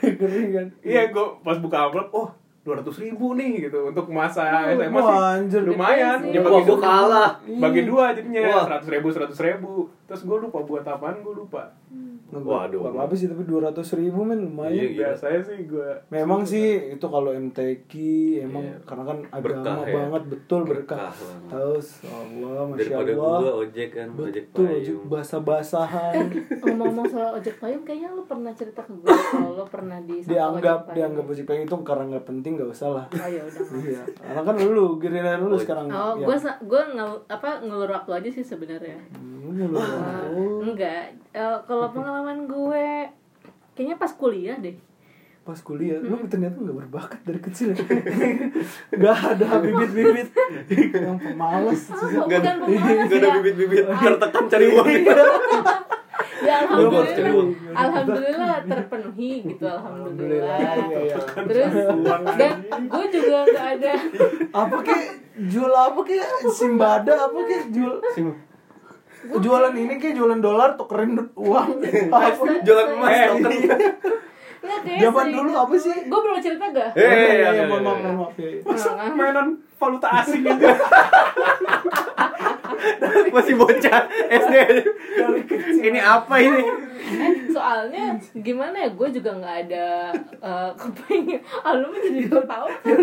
kan 0.54 0.66
Iya, 0.84 1.08
gue 1.10 1.26
pas 1.42 1.56
buka 1.58 1.88
amplop, 1.88 2.08
oh 2.12 2.28
dua 2.60 2.74
ratus 2.76 2.96
ribu 2.98 3.32
nih 3.32 3.66
gitu 3.66 3.88
untuk 3.88 4.06
masa 4.08 4.44
Oh, 4.68 4.76
SMA 4.76 5.00
sih 5.00 5.16
anjir. 5.32 5.62
lumayan 5.64 6.18
ya 6.26 6.40
bagi 6.40 6.60
gua 6.60 6.68
dua 6.68 6.78
kalah. 6.78 7.30
bagi 7.40 7.82
dua 7.82 8.04
jadinya 8.12 8.40
seratus 8.62 8.88
ribu 8.90 9.08
seratus 9.08 9.38
ribu 9.40 9.72
terus 10.10 10.22
gue 10.22 10.38
lupa 10.40 10.58
buat 10.60 10.82
apaan 10.82 11.22
gue 11.22 11.34
lupa 11.36 11.70
Waduh. 12.30 12.78
Gak 12.80 12.94
apa-apa 12.94 13.10
sih 13.12 13.26
tapi 13.26 13.42
200 13.42 13.74
ribu 13.96 14.22
men 14.22 14.38
lumayan 14.40 14.70
Iya, 14.72 14.82
iya. 14.84 14.98
biasanya 15.04 15.40
sih 15.42 15.66
gue 15.66 15.90
Memang 16.08 16.42
sih 16.44 16.62
itu 16.88 17.02
kalau 17.04 17.30
MTQ 17.32 17.90
emang 18.40 18.62
Iya. 18.64 18.78
karena 18.84 19.02
kan 19.04 19.18
Berkah 19.36 19.58
agama 19.72 19.82
ya. 19.82 19.94
banget 19.96 20.22
betul 20.28 20.60
berkah. 20.62 21.10
Berkah. 21.10 21.50
Tahu 21.50 21.74
Allah 22.06 22.62
masya 22.64 22.78
Daripada 22.80 23.10
Allah. 23.12 23.38
gua 23.40 23.52
ojek 23.60 23.88
kan, 23.92 24.08
ojek 24.12 24.44
Betul 24.46 24.62
ojek 24.62 24.86
payung. 24.86 25.02
basah-basahan. 25.10 26.14
ngomong-ngomong 26.60 27.06
soal 27.08 27.30
ojek 27.34 27.56
payung 27.56 27.82
kayaknya 27.82 28.08
lu 28.12 28.22
pernah 28.24 28.52
cerita 28.52 28.80
ke 28.80 28.92
gue 28.94 29.10
kalau 29.10 29.50
lu 29.52 29.64
pernah 29.66 29.98
di 30.00 30.16
satu 30.16 30.30
dianggap 30.30 30.78
ojek 30.80 30.94
dianggap 30.94 31.24
ojek 31.26 31.44
payung 31.44 31.64
itu 31.64 31.76
karena 31.82 32.04
nggak 32.08 32.24
penting 32.24 32.52
nggak 32.54 32.70
usah 32.70 32.88
lah. 32.92 33.06
oh 33.10 33.26
ya 33.28 33.42
udah 33.42 33.62
Iya, 33.80 34.02
karena 34.16 34.40
kan 34.44 34.54
lu 34.60 34.86
giliran 34.96 35.38
lu 35.40 35.50
Oh, 35.50 35.58
sekarang. 35.58 35.86
oh 35.88 36.14
ya. 36.14 36.24
gue 36.24 36.36
gue 36.62 36.82
ngel 36.92 37.10
apa 37.26 37.48
ngelur 37.60 37.90
waktu 37.90 38.10
aja 38.14 38.28
sih 38.32 38.44
sebenarnya 38.44 38.98
Hmm, 39.10 39.66
Eh, 39.66 39.66
enggak. 40.64 41.02
Eh, 41.30 41.58
kalau 41.64 41.86
pengalaman 41.94 42.50
gue 42.50 43.06
kayaknya 43.74 43.96
pas 43.96 44.12
kuliah 44.12 44.58
deh. 44.58 44.74
Pas 45.40 45.56
kuliah? 45.56 45.96
Lu 46.02 46.20
ternyata 46.28 46.60
nggak 46.60 46.76
berbakat 46.84 47.20
dari 47.24 47.40
kecil 47.40 47.72
nggak 49.00 49.18
ada 49.36 49.46
bibit-bibit. 49.58 50.28
Yang 50.92 51.18
pemalas. 51.22 51.80
Oh, 51.90 52.28
Gak 52.28 52.38
ada, 52.44 52.50
bukan 52.60 52.76
pemalas 52.76 53.08
gak 53.08 53.18
ada 53.18 53.28
ya. 53.28 53.34
bibit-bibit 53.40 53.84
tertekan 53.88 54.44
cari 54.46 54.66
uang. 54.68 54.86
ya 56.40 56.54
alhamdulillah. 56.64 57.12
cari 57.12 57.30
uang. 57.36 57.50
alhamdulillah 57.72 58.56
terpenuhi 58.64 59.30
gitu 59.48 59.64
alhamdulillah. 59.64 60.56
Alhamdulillah, 60.56 60.56
iya, 60.88 61.00
iya. 61.08 61.16
terus 61.48 61.72
dan 62.36 62.54
gue 62.88 63.04
juga 63.12 63.38
nggak 63.48 63.66
ada. 63.80 63.92
Apa 64.52 64.76
kek? 64.84 65.02
Jual 65.48 65.72
apa 65.72 66.00
kek? 66.04 66.20
Simbada 66.52 67.12
apa 67.16 67.38
kek? 67.48 67.62
Jual 67.72 67.96
jualan 69.20 69.72
ini 69.72 69.94
kek 69.96 70.12
jualan 70.12 70.38
dolar 70.38 70.74
tukerin 70.74 71.12
uang 71.32 71.68
apa 72.12 72.30
Jualan 72.60 72.86
emas 72.94 73.10
Eh, 73.10 73.26
token. 73.28 73.52
nggak 74.60 74.78
kayak 74.82 75.00
zaman 75.02 75.26
dulu 75.30 75.50
apa 75.54 75.74
sih 75.74 75.94
gue 76.04 76.20
belum 76.20 76.36
cerita 76.38 76.64
gak 76.68 76.92
Eh, 76.92 77.00
iya, 77.00 77.08
iya, 77.08 77.32
iya, 77.32 77.50
iya, 77.50 77.64
mohon 77.64 77.80
iya, 77.82 78.10
maaf, 78.10 78.32
iya. 78.34 78.44
iya, 78.46 78.50
iya. 78.54 78.62
masa 78.62 78.88
mainan 79.10 79.48
valuta 79.74 80.08
asing 80.14 80.42
aja 80.42 80.68
Masih 83.30 83.54
bocah 83.54 84.00
SD. 84.26 84.54
Ini 85.80 86.00
apa 86.00 86.34
ini? 86.38 86.62
Soalnya 87.50 88.04
gimana 88.32 88.76
ya 88.86 88.88
gue 88.90 89.08
juga 89.10 89.30
nggak 89.36 89.56
ada 89.68 89.86
eh, 90.40 90.70
kepengen 90.74 91.40
ah 91.66 91.72
lu 91.76 91.90
jadi 91.92 92.20
ketawa 92.26 92.68
kan? 92.82 93.00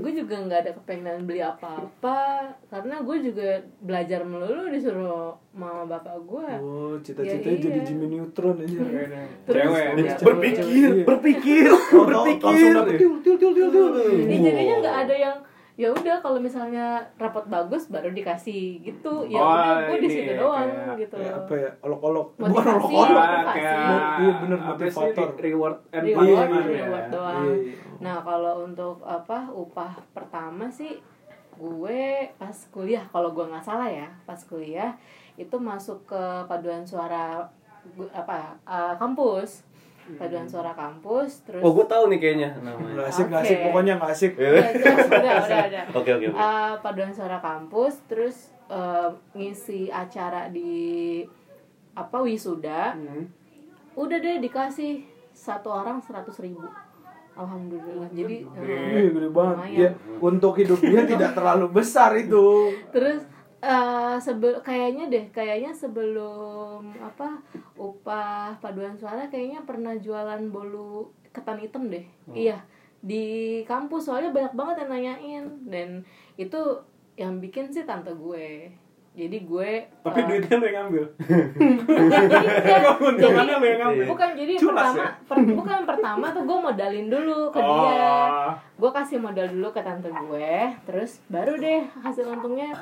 Gue 0.00 0.12
juga 0.12 0.34
nggak 0.44 0.60
ada 0.64 0.72
kepengen 0.74 1.24
beli 1.24 1.40
apa-apa 1.40 2.50
karena 2.68 3.00
gue 3.00 3.16
juga 3.22 3.48
belajar 3.80 4.20
melulu 4.24 4.68
disuruh 4.68 5.32
mama 5.54 5.86
bapak 5.86 6.18
gue 6.26 6.48
oh 6.58 6.94
cita-citanya 6.98 7.54
Ya, 7.54 7.62
jadi 7.62 7.78
iya. 7.78 7.86
Jimmy 7.86 8.06
Neutron 8.10 8.56
aja. 8.58 8.82
Cewek. 9.54 9.86
Iya, 9.94 10.14
Berpikir, 10.18 10.64
iya. 10.66 11.04
berpikir, 11.06 11.64
berpikir. 11.70 12.42
langsung 12.42 12.72
dapet. 12.74 12.98
Til 12.98 13.12
til 13.22 13.34
til 13.38 13.50
til 13.54 13.66
til 13.70 13.86
Jadi 14.24 14.36
jadinya 14.42 14.74
nggak 14.82 14.96
ada 15.06 15.14
yang 15.14 15.38
ya 15.74 15.90
udah 15.90 16.16
kalau 16.18 16.38
misalnya 16.38 16.86
rapot 17.14 17.42
bagus 17.44 17.86
baru 17.86 18.08
dikasih 18.08 18.78
gitu 18.80 19.26
ya 19.26 19.36
Oh, 19.36 19.50
udah 19.50 19.76
gue 19.88 19.98
di 19.98 20.08
situ 20.08 20.32
doang 20.32 20.70
kayak- 20.70 20.98
gitu 21.00 21.16
kayak 21.16 21.34
apa 21.36 21.54
ya 21.56 21.70
olok-olok 21.82 22.26
bukan 22.36 22.62
olok-olok 22.70 23.10
motivasi. 23.10 23.50
kayak 23.50 23.74
Iya, 24.14 24.32
bener, 24.38 24.58
motivator. 24.60 25.28
reward 25.36 25.76
and 25.90 26.02
reward 26.06 26.46
ya. 26.46 26.62
reward 26.80 27.06
doang 27.10 27.42
Iya, 27.44 27.54
iya. 27.58 27.74
nah 27.98 28.16
kalau 28.20 28.54
untuk 28.62 28.96
apa 29.02 29.38
upah 29.48 29.92
pertama 30.12 30.66
sih 30.68 31.02
gue 31.52 32.02
pas 32.32 32.56
kuliah 32.68 33.02
kalau 33.08 33.30
gue 33.30 33.42
nggak 33.44 33.62
salah 33.64 33.86
ya 33.86 34.06
pas 34.22 34.38
kuliah 34.40 34.94
itu 35.34 35.56
masuk 35.56 36.02
ke 36.04 36.22
paduan 36.44 36.82
suara 36.82 37.42
apa 38.10 38.38
eh, 38.64 38.94
kampus 38.96 39.66
paduan 40.12 40.44
suara 40.44 40.72
kampus 40.72 41.30
terus 41.42 41.60
Oh, 41.60 41.72
gue 41.72 41.84
tahu 41.84 42.04
nih 42.06 42.18
kayaknya 42.18 42.48
nggak 42.54 42.76
namanya. 42.76 43.04
asik 43.06 43.24
nggak 43.26 43.42
asik 43.42 43.56
Oke. 43.56 43.64
pokoknya 43.66 43.92
nggak 43.94 44.10
asik 44.10 44.32
Iya. 44.34 44.44
udah, 44.44 44.60
udah, 44.60 44.92
udah, 44.92 45.16
udah, 45.16 45.62
udah. 45.64 45.84
Oke, 45.90 46.10
oke, 46.10 46.26
oke. 46.26 46.38
Eh, 46.38 46.72
paduan 46.78 47.10
suara 47.10 47.38
kampus 47.38 47.94
terus 48.04 48.36
eh, 48.66 49.08
ngisi 49.32 49.80
acara 49.86 50.48
di 50.48 50.72
apa 51.92 52.18
wisuda 52.18 52.92
Hmm. 52.92 53.24
udah 53.94 54.18
deh 54.18 54.40
dikasih 54.40 55.04
satu 55.30 55.68
orang 55.68 55.98
seratus 55.98 56.38
ribu 56.38 56.66
alhamdulillah 57.32 58.06
jadi 58.10 58.46
eh, 58.46 59.00
Iya 59.00 59.10
gede 59.10 59.28
banget 59.28 59.56
lumayan. 59.56 59.78
ya 59.80 59.90
untuk 60.20 60.54
hidup 60.54 60.78
dia 60.78 61.02
tidak 61.08 61.32
terlalu 61.32 61.66
besar 61.72 62.14
itu 62.14 62.70
terus 62.88 63.22
eh 63.64 64.16
sebel 64.18 64.60
kayaknya 64.60 65.08
deh 65.08 65.24
kayaknya 65.30 65.72
sebelum 65.72 66.84
apa 67.00 67.40
upah 67.74 68.52
paduan 68.58 68.92
suara 68.92 69.24
kayaknya 69.26 69.62
pernah 69.62 69.96
jualan 69.96 70.44
bolu 70.46 71.08
ketan 71.30 71.56
hitam 71.56 71.88
deh. 71.88 72.04
Iya 72.28 72.60
di 73.00 73.24
kampus 73.64 74.08
soalnya 74.08 74.30
banyak 74.30 74.52
banget 74.52 74.76
yang 74.78 74.90
nanyain. 74.90 75.44
Dan 75.64 75.88
itu 76.36 76.60
yang 77.14 77.36
bikin 77.38 77.68
sih 77.68 77.82
tante 77.82 78.12
gue. 78.12 78.68
Jadi 79.14 79.38
gue 79.40 79.70
tapi 80.02 80.18
eh, 80.18 80.26
duitnya 80.26 80.54
lo 80.56 80.64
yang 80.64 80.76
ngambil. 80.82 81.04
Jadi, 81.14 82.46
enggak, 82.66 82.94
Keuntungannya 82.98 83.46
jadi- 83.46 83.62
lo 83.62 83.66
yang 83.68 83.80
ngambil. 83.80 84.04
Bukan 84.10 84.28
jadi 84.34 84.52
Culas 84.56 84.74
pertama 84.74 84.98
ya? 84.98 85.10
per- 85.22 85.54
bukan 85.54 85.80
pertama 85.86 86.26
tuh 86.28 86.42
gue 86.42 86.58
modalin 86.60 87.06
dulu 87.06 87.38
ke 87.48 87.60
dia. 87.60 87.94
Oh. 87.94 88.50
gue 88.74 88.90
kasih 88.92 89.18
modal 89.18 89.46
dulu 89.48 89.68
ke 89.70 89.80
tante 89.80 90.10
gue 90.10 90.54
terus 90.82 91.22
baru 91.28 91.54
deh 91.54 91.86
hasil 92.02 92.26
untungnya 92.26 92.74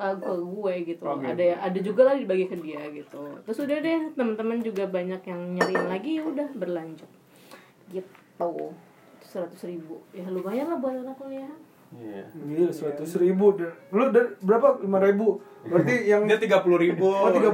ke, 0.00 0.08
ke 0.24 0.32
gue 0.32 0.74
gitu. 0.88 1.04
Oke. 1.04 1.28
ada 1.28 1.44
ada 1.60 1.78
juga 1.84 2.00
lah 2.08 2.16
dibagi 2.16 2.48
ke 2.48 2.56
dia 2.56 2.80
gitu. 2.88 3.20
Terus 3.44 3.58
udah 3.60 3.76
deh 3.84 4.00
teman-teman 4.16 4.58
juga 4.64 4.88
banyak 4.88 5.20
yang 5.28 5.40
nyariin 5.60 5.86
lagi 5.92 6.10
ya 6.16 6.22
udah 6.24 6.48
berlanjut. 6.56 7.10
Gitu. 7.92 8.52
Seratus 9.20 9.62
ribu. 9.68 10.00
Ya 10.16 10.24
lumayan 10.32 10.72
lah 10.72 10.80
buat 10.80 10.96
anak 11.04 11.20
kuliah 11.20 11.52
Iya. 11.90 12.22
Iya 12.46 12.68
seratus 12.70 13.18
ribu 13.18 13.50
lu 13.90 14.04
dari 14.08 14.30
berapa 14.38 14.78
lima 14.78 14.98
ribu 15.00 15.42
berarti 15.60 15.94
yang 16.10 16.22
dia 16.22 16.38
tiga 16.38 16.62
puluh 16.62 16.78
ribu 16.78 17.02
Oh, 17.04 17.26
30.000. 17.28 17.50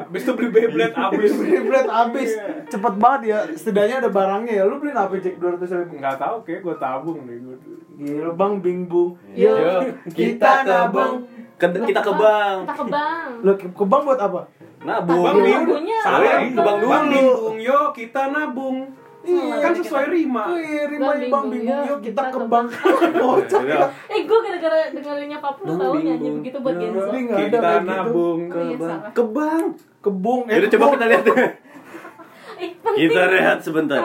habis 0.00 0.20
itu 0.24 0.32
beli 0.32 0.48
Beyblade 0.50 0.96
habis 0.96 1.30
beli 1.30 1.58
berat 1.62 1.84
habis 1.86 2.30
Iya. 2.32 2.64
cepet 2.66 2.94
banget 2.96 3.20
ya 3.26 3.38
setidaknya 3.50 3.96
ada 3.98 4.08
barangnya 4.08 4.52
ya 4.54 4.64
lu 4.64 4.78
beliin 4.78 4.96
apa 4.96 5.12
cek 5.14 5.36
dua 5.36 5.52
ratus 5.52 5.68
ribu 5.74 5.92
nggak 5.96 6.16
tahu 6.16 6.36
kayak 6.42 6.60
gue 6.60 6.74
tabung 6.74 7.18
nih 7.22 7.36
gue 7.38 7.56
gila 7.94 8.30
bang 8.32 8.52
bing 8.58 8.80
bung 8.84 9.10
Yo, 9.30 9.52
Yo, 9.52 9.76
kita 10.10 10.50
ke 10.62 10.76
bank. 10.88 11.12
Ke- 11.54 11.84
kita 11.84 12.00
ke 12.00 12.12
bank. 12.12 12.58
kita 12.62 12.74
ke 12.74 12.84
bank 12.88 13.28
lu 13.40 13.52
ke 13.54 13.66
ke 13.68 13.84
bank 13.84 14.02
buat 14.02 14.20
apa 14.22 14.40
Nabung. 14.80 15.22
Bang 15.22 15.36
Iya, 15.38 15.44
Bingung, 15.46 15.64
lagunya 15.66 15.98
salah 15.98 16.20
apa? 16.20 16.40
itu 16.42 16.58
Bang 16.58 16.78
Bang 16.78 17.04
dulu. 17.06 17.12
Bingung, 17.14 17.56
yo 17.58 17.78
kita 17.90 18.22
nabung. 18.28 18.76
Iya, 19.24 19.56
kan 19.58 19.72
sesuai 19.74 20.06
rima. 20.06 20.44
Wih, 20.50 20.84
rima 20.86 21.00
Bang 21.02 21.16
bang 21.16 21.24
bingung, 21.24 21.48
bingung 21.50 21.84
yuk, 21.86 21.98
kita 22.02 22.22
ke 22.22 22.30
ke 22.30 22.40
bank 22.44 22.66
kocak 23.14 23.62
ya 23.70 23.78
eh 24.06 24.20
gue 24.22 24.38
gara-gara 24.38 24.78
dengerin 24.90 25.26
nyokap 25.30 25.54
lu 25.56 25.64
Bang 25.66 25.78
tau 25.78 25.94
nyanyi 25.96 26.28
begitu 26.34 26.56
buat 26.58 26.74
Ya, 26.74 26.80
Genzo 26.84 27.08
ini 27.08 27.20
nggak 27.24 27.38
ada 27.38 27.48
Kita 27.48 27.70
gitu 27.72 27.88
nabung 27.88 28.38
Oh, 28.38 28.50
ke 28.50 28.58
iya, 28.60 28.76
bank. 28.76 28.90
salah. 28.90 29.10
Ke 29.10 29.22
bank. 29.26 29.66
ke 29.98 30.10
bung 30.12 30.42
eh 30.44 30.52
Yaudah 30.54 30.70
coba 30.70 30.84
bung. 30.84 30.92
kita 30.94 31.06
lihat. 31.06 31.24
eh 32.54 32.70
Kita 32.76 33.22
rehat 33.26 33.58
sebentar. 33.58 34.00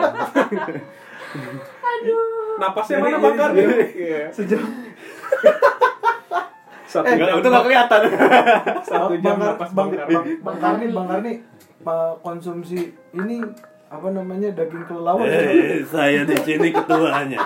aduh 1.82 2.56
Napasnya 2.58 2.96
mana 2.98 3.18
bakar? 3.18 3.50
Iya. 3.52 4.22
sejam 4.30 4.60
Satu 6.84 7.06
Eh, 7.06 7.14
Enggak, 7.14 7.38
itu 7.38 7.46
nggak 7.46 7.64
kelihatan. 7.64 8.00
Satu 8.82 9.14
jam 9.14 9.36
bang, 9.36 9.46
napas 9.46 9.70
bang, 9.70 9.88
bakar. 9.88 10.06
bang, 10.08 10.24
bang 10.40 10.56
Karni 10.58 10.86
bang 10.88 11.06
Karni 11.06 11.32
ma- 11.80 12.18
konsumsi 12.18 12.80
ini 13.12 13.36
apa 13.90 14.08
namanya 14.08 14.54
daging 14.54 14.86
kelelawar 14.86 15.26
Eh, 15.26 15.82
saya 15.84 16.22
di 16.22 16.36
sini 16.38 16.70
ketuanya. 16.70 17.42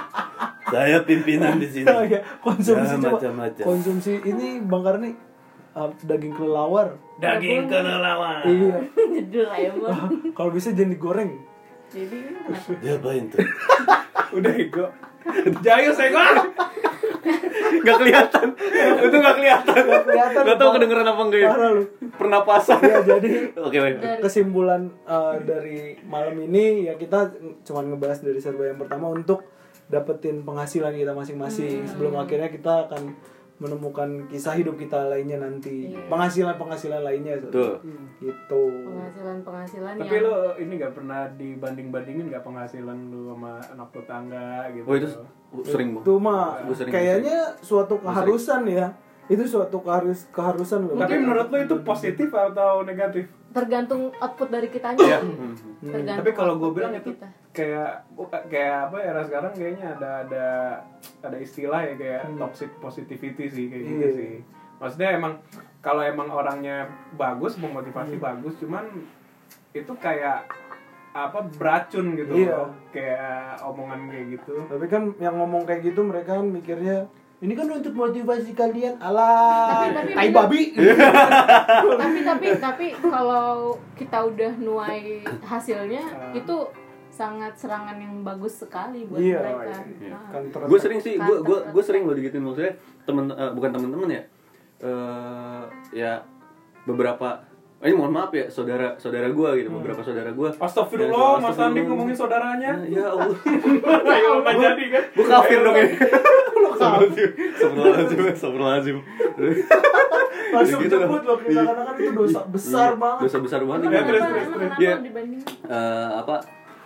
Saya 0.65 1.01
pimpinan 1.01 1.57
di 1.57 1.65
sini. 1.67 1.89
Ya, 2.07 2.21
konsumsi 2.39 2.95
Ya, 2.95 3.01
macam-macam. 3.03 3.65
konsumsi 3.65 4.21
ini 4.23 4.61
bang 4.61 4.83
Karni 4.83 5.11
uh, 5.73 5.89
daging 6.01 6.35
kelelawar 6.35 6.89
Daging 7.17 7.65
kelelawar. 7.65 8.45
iya 8.45 8.77
Ah, 9.89 10.05
kalau 10.33 10.51
bisa 10.51 10.69
jangan 10.71 10.93
digoreng 10.93 11.33
jadi? 11.89 12.17
Diapain 12.77 13.25
tuh? 13.31 13.39
Udah 14.37 14.53
ego. 14.53 14.87
Jayus 15.63 15.97
ego. 15.97 16.19
Nggak 17.85 17.97
kelihatan. 18.01 18.47
Itu 19.01 19.17
nggak 19.17 19.37
kelihatan. 19.41 19.81
Nggak 19.85 20.05
kelihatan. 20.05 20.43
Nggak 20.45 20.59
tahu 20.61 20.71
kedengeran 20.77 21.07
apa 21.09 21.23
enggak 21.25 21.41
ya. 21.41 21.51
Parah 21.51 21.71
lu. 21.73 21.85
Pernapasan. 22.15 22.79
Ya 22.85 22.99
jadi 23.03 23.31
Oke, 23.59 23.77
baik. 23.81 23.97
Kesimpulan 24.21 24.93
eh, 25.09 25.35
dari 25.45 25.97
malam 26.05 26.37
ini 26.41 26.89
ya 26.89 26.95
kita 26.97 27.33
cuma 27.65 27.81
ngebahas 27.85 28.21
dari 28.21 28.39
serba 28.39 28.69
yang 28.69 28.79
pertama 28.79 29.11
untuk 29.11 29.45
dapetin 29.89 30.43
penghasilan 30.49 30.97
kita 30.97 31.13
masing-masing 31.13 31.85
sebelum 31.85 32.17
akhirnya 32.17 32.49
kita 32.49 32.89
akan 32.89 33.13
menemukan 33.57 34.09
kisah 34.27 34.53
hidup 34.53 34.75
kita 34.75 35.07
lainnya 35.07 35.39
nanti 35.39 35.87
Iya. 35.87 36.11
penghasilan 36.11 36.57
penghasilan 36.57 37.01
lainnya 37.01 37.39
Betul. 37.39 37.79
gitu 38.19 38.63
penghasilan 38.85 39.39
penghasilan 39.41 39.95
Tapi 39.97 40.11
yang 40.13 40.25
lo 40.25 40.35
ini 40.57 40.73
gak 40.77 40.93
pernah 40.93 41.21
dibanding-bandingin 41.33 42.27
gak 42.29 42.43
penghasilan 42.43 42.99
lu 43.09 43.31
sama 43.31 43.63
anak 43.65 43.89
tetangga 43.91 44.47
gitu? 44.71 44.85
Oh 44.85 44.95
itu 44.95 45.09
sering 45.63 45.95
itu 45.95 46.03
banget. 46.13 46.25
mah 46.25 46.45
Gua 46.61 46.75
sering- 46.75 46.93
kayaknya 46.93 47.39
suatu 47.61 47.95
keharusan 47.97 48.63
ya 48.67 48.87
itu 49.25 49.41
suatu 49.43 49.79
keharus 49.81 50.27
keharusan 50.29 50.85
loh 50.85 50.99
Tapi 50.99 51.15
menurut 51.17 51.49
lo 51.49 51.57
itu 51.57 51.77
positif 51.81 52.29
atau 52.29 52.83
negatif? 52.83 53.31
Tergantung 53.55 54.11
output 54.15 54.51
dari 54.51 54.67
kitanya 54.67 54.99
Iya. 54.99 55.19
tergantung 55.81 56.21
Tapi 56.21 56.33
kalau 56.35 56.55
gue 56.57 56.71
bilang 56.73 56.91
itu 56.93 57.15
kita. 57.15 57.27
kayak 57.51 58.03
kayak 58.51 58.77
apa 58.85 58.97
era 58.99 59.23
sekarang 59.23 59.53
kayaknya 59.53 59.95
ada 59.95 60.11
ada 60.23 60.47
ada 61.23 61.37
istilah 61.39 61.81
ya 61.81 61.95
kayak 61.95 62.23
toxic 62.37 62.71
positivity 62.77 63.47
sih 63.47 63.71
kayak 63.71 63.85
gitu 63.87 64.03
Iya. 64.03 64.11
sih. 64.13 64.33
Maksudnya 64.75 65.09
emang 65.15 65.39
kalau 65.79 66.03
emang 66.03 66.29
orangnya 66.29 66.91
bagus 67.15 67.55
memotivasi 67.55 68.19
bagus 68.19 68.59
cuman 68.59 68.91
itu 69.71 69.93
kayak 69.97 70.51
apa 71.13 71.47
beracun 71.49 72.19
gitu 72.19 72.35
Iya. 72.35 72.59
loh. 72.59 72.71
Kayak 72.91 73.63
omongan 73.63 74.01
kayak 74.09 74.27
gitu. 74.35 74.55
tapi 74.67 74.87
kan 74.87 75.15
yang 75.17 75.39
ngomong 75.39 75.63
kayak 75.63 75.83
gitu 75.85 76.03
mereka 76.03 76.35
kan 76.35 76.47
mikirnya 76.49 77.07
ini 77.37 77.53
kan 77.53 77.67
untuk 77.69 77.93
motivasi 77.93 78.53
kalian 78.53 78.95
alah 78.97 79.85
Tapi- 79.85 79.93
tapi 79.93 80.11
tai 80.13 80.29
babi 80.31 80.63
tapi 82.01 82.19
tapi 82.23 82.47
tapi 82.57 82.87
kalau 82.97 83.75
kita 83.95 84.19
udah 84.23 84.53
nuai 84.57 85.03
hasilnya 85.41 86.03
Ah. 86.05 86.31
itu 86.33 86.57
sangat 87.09 87.55
serangan 87.55 87.95
yang 87.95 88.21
bagus 88.21 88.59
sekali 88.61 89.05
buat 89.05 89.19
Iya, 89.19 89.39
mereka 89.39 89.71
iya. 89.95 90.11
Nah. 90.11 90.31
kan 90.31 90.67
gue 90.67 90.79
sering 90.79 90.99
sih 90.99 91.15
gue 91.15 91.37
gue 91.41 91.59
gue 91.69 91.83
sering 91.83 92.03
loh 92.03 92.13
digituin 92.13 92.43
maksudnya 92.43 92.75
temen 93.05 93.29
eh, 93.29 93.51
bukan 93.51 93.71
temen-temen 93.71 94.09
ya 94.11 94.23
eh 94.81 95.63
ya 95.95 96.13
beberapa 96.85 97.39
ini 97.81 97.93
mohon 97.93 98.11
maaf 98.11 98.31
ya 98.31 98.49
saudara 98.49 98.97
saudara 98.97 99.29
gue 99.29 99.49
gitu 99.57 99.69
beberapa 99.71 100.01
saudara 100.01 100.33
gue 100.33 100.49
Astagfirullah, 100.51 101.37
Mas 101.39 101.55
Andi 101.55 101.81
ngomongin 101.83 102.13
saudaranya. 102.13 102.81
ya 102.83 103.05
Allah 103.07 103.37
Ayo 104.11 104.31
nggak 104.41 104.57
jadi 104.59 104.85
kan? 104.89 105.05
gue 105.13 105.27
kafir 105.29 105.59
dong 105.61 105.77
ya 105.77 105.87
kafir. 105.93 106.09
Astagfirullahaladzim 106.75 108.19
Astagfirullahaladzim. 108.29 108.97
Langsung 110.55 110.81
Gitu 110.81 110.95
jemput 110.95 111.23
loh. 111.25 111.39
kita 111.41 111.63
kadang-kadang 111.63 111.97
itu 111.99 112.13
dosa 112.15 112.41
besar 112.47 112.89
Iya, 112.89 113.01
banget. 113.01 113.21
dosa 113.27 113.39
besar 113.41 113.61
banget. 113.63 113.81
Ya, 113.85 114.03
terus, 114.05 114.23
kenapa, 114.23 114.53
terus, 114.55 114.73
Iya. 114.79 114.95
dibanding 115.01 115.41
Eh, 115.65 116.09
apa 116.15 116.35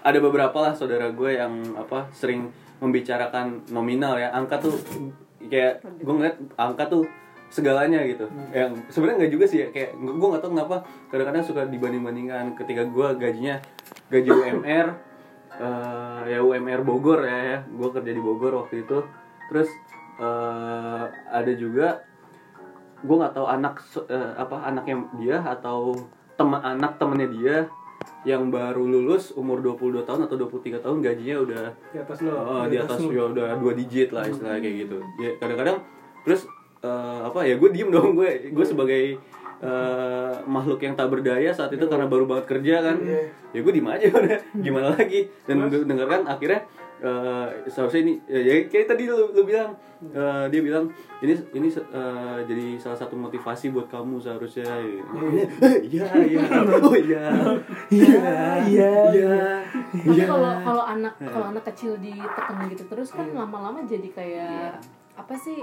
ada 0.01 0.19
beberapa 0.19 0.59
lah 0.59 0.73
saudara 0.73 1.07
gue 1.11 1.31
yang 1.33 1.53
apa 1.75 2.09
sering 2.11 2.49
membicarakan 2.79 3.47
nominal 3.69 4.17
ya. 4.17 4.31
Angka 4.31 4.57
tuh 4.59 4.73
kayak 5.43 5.81
gue 5.83 6.15
ngeliat 6.15 6.37
angka 6.55 6.85
tuh 6.87 7.05
segalanya 7.49 8.01
gitu. 8.05 8.25
Yang 8.51 8.89
sebenarnya 8.89 9.17
nggak 9.19 9.33
juga 9.33 9.45
sih 9.45 9.59
ya 9.59 9.69
kayak 9.69 9.91
gue 9.97 10.29
nggak 10.29 10.43
tahu 10.43 10.53
kenapa 10.53 10.77
kadang-kadang 11.09 11.43
suka 11.43 11.61
dibanding 11.67 12.01
bandingkan 12.01 12.53
ketika 12.55 12.85
gue 12.85 13.09
gajinya 13.17 13.57
gaji 14.09 14.29
UMR 14.31 14.87
eh, 15.59 16.21
ya 16.29 16.39
UMR 16.39 16.81
Bogor 16.83 17.21
ya, 17.21 17.39
ya. 17.51 17.59
gue 17.67 17.89
kerja 17.91 18.13
di 18.15 18.23
Bogor 18.23 18.53
waktu 18.57 18.81
itu 18.81 18.99
terus 19.49 19.69
eh, 20.21 21.05
ada 21.33 21.53
juga 21.57 22.05
gue 22.99 23.17
nggak 23.17 23.35
tahu 23.35 23.47
anak 23.47 23.75
eh, 24.11 24.33
apa 24.35 24.57
anaknya 24.67 24.97
dia 25.19 25.37
atau 25.43 25.95
teman 26.35 26.61
anak 26.63 26.99
temennya 26.99 27.29
dia 27.31 27.57
yang 28.23 28.51
baru 28.51 28.83
lulus 28.87 29.35
umur 29.35 29.63
22 29.63 30.07
tahun 30.07 30.27
atau 30.27 30.37
23 30.39 30.83
tahun 30.83 30.99
gajinya 31.03 31.37
udah 31.43 31.65
Di 31.95 31.99
atas 32.03 32.19
lo. 32.23 32.31
oh, 32.35 32.65
di 32.67 32.77
atas 32.79 32.99
ya 33.03 33.25
udah 33.31 33.59
dua 33.59 33.73
digit 33.75 34.11
lah 34.15 34.27
istilahnya 34.27 34.61
kayak 34.63 34.77
gitu. 34.87 34.99
Ya 35.19 35.31
kadang-kadang 35.39 35.77
terus 36.27 36.47
eh, 36.83 37.21
apa 37.27 37.47
ya 37.47 37.55
gue 37.59 37.71
diem 37.71 37.91
dong 37.91 38.15
gue 38.19 38.51
gue 38.55 38.67
sebagai 38.67 39.19
eh, 39.63 40.33
makhluk 40.47 40.83
yang 40.83 40.95
tak 40.95 41.11
berdaya 41.11 41.51
saat 41.55 41.75
itu 41.75 41.87
karena 41.87 42.07
baru 42.07 42.27
banget 42.27 42.47
kerja 42.51 42.75
kan. 42.83 42.97
Iya. 43.03 43.23
ya 43.55 43.59
gue 43.63 43.73
diem 43.75 43.89
aja 43.91 44.07
udah. 44.23 44.39
Gimana 44.59 44.89
lagi? 44.95 45.21
Dan 45.47 45.57
dengarkan 45.71 46.23
akhirnya 46.27 46.61
eh, 46.99 47.47
seharusnya 47.67 48.01
ini 48.03 48.15
ya, 48.27 48.41
ya 48.41 48.55
kayak 48.67 48.87
tadi 48.91 49.07
lu, 49.07 49.31
lu 49.31 49.43
bilang 49.43 49.71
eh, 50.03 50.45
dia 50.51 50.61
bilang 50.61 50.91
ini 51.19 51.35
ini 51.55 51.69
eh, 51.71 52.39
jadi 52.47 52.67
salah 52.79 52.99
satu 52.99 53.15
motivasi 53.15 53.71
buat 53.71 53.87
kamu 53.87 54.19
seharusnya. 54.19 54.67
Iya 55.83 56.07
iya. 56.27 56.43
Oh 56.83 56.95
iya. 56.95 57.25
Iya 57.89 58.35
iya 58.67 58.91
iya. 59.15 59.39
Tapi 59.95 60.23
kalau 60.23 60.53
kalau 60.63 60.85
anak 60.85 61.15
kalau 61.19 61.47
anak 61.51 61.65
kecil 61.75 61.95
ditekan 61.99 62.67
gitu 62.71 62.85
terus 62.87 63.11
kan 63.11 63.27
lama-lama 63.33 63.83
jadi 63.87 64.09
kayak 64.11 64.79
apa 65.19 65.35
sih 65.35 65.59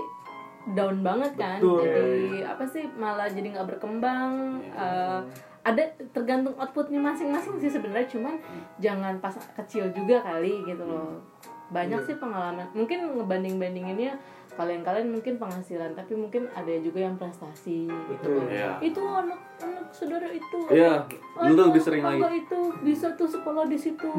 down 0.73 1.05
banget 1.05 1.31
kan. 1.37 1.59
Betul. 1.61 1.85
jadi 1.85 2.25
apa 2.49 2.63
sih 2.65 2.83
malah 2.97 3.29
jadi 3.29 3.53
nggak 3.53 3.67
berkembang 3.77 4.59
Eh, 4.75 5.19
ada 5.65 5.81
tergantung 6.13 6.53
outputnya 6.55 7.01
masing-masing 7.01 7.57
sih 7.57 7.67
sebenarnya 7.67 8.05
cuman 8.07 8.37
jangan 8.77 9.17
pas 9.17 9.33
kecil 9.57 9.89
juga 9.91 10.21
kali 10.21 10.61
gitu 10.63 10.85
loh 10.85 11.17
banyak 11.65 11.97
sih 12.05 12.15
pengalaman 12.15 12.69
mungkin 12.71 13.17
ngebanding-bandinginnya 13.17 14.13
kalian-kalian 14.53 15.09
mungkin 15.09 15.35
penghasilan 15.35 15.91
tapi 15.91 16.13
mungkin 16.13 16.45
ada 16.53 16.69
juga 16.77 17.01
yang 17.01 17.17
prestasi 17.17 17.89
gitu 17.89 18.13
Betul. 18.13 18.39
kan. 18.39 18.47
Iya. 18.47 18.71
itu 18.79 19.01
anak 19.03 19.39
anak 19.59 19.85
saudara 19.89 20.29
itu 20.29 20.57
Iya, 20.69 21.03
lu 21.35 21.51
tuh 21.51 21.57
Anak 21.57 21.67
lebih 21.67 21.81
sering 21.81 22.03
lagi. 22.05 22.39
itu 22.39 22.59
bisa 22.79 23.07
tuh 23.17 23.27
sekolah 23.27 23.65
di 23.65 23.75
situ 23.75 24.11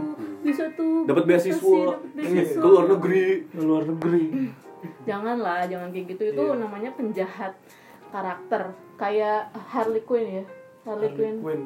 bisa 0.43 0.67
tuh 0.75 1.07
Dapat 1.07 1.25
beasiswa. 1.25 1.81
dapat 1.95 2.01
beasiswa. 2.13 2.59
ke 2.59 2.67
luar 2.67 2.87
negeri 2.91 3.25
ke 3.47 3.63
luar 3.63 3.83
negeri 3.87 4.25
janganlah 5.03 5.65
jangan 5.65 5.89
kayak 5.89 6.07
gitu 6.11 6.23
itu 6.27 6.43
Iya. 6.45 6.59
namanya 6.59 6.91
penjahat 6.93 7.53
karakter 8.11 8.63
kayak 8.97 9.41
Harley 9.65 10.03
Quinn 10.03 10.43
ya 10.43 10.45
Harley, 10.87 11.11
Quinn. 11.13 11.37
Queen 11.39 11.63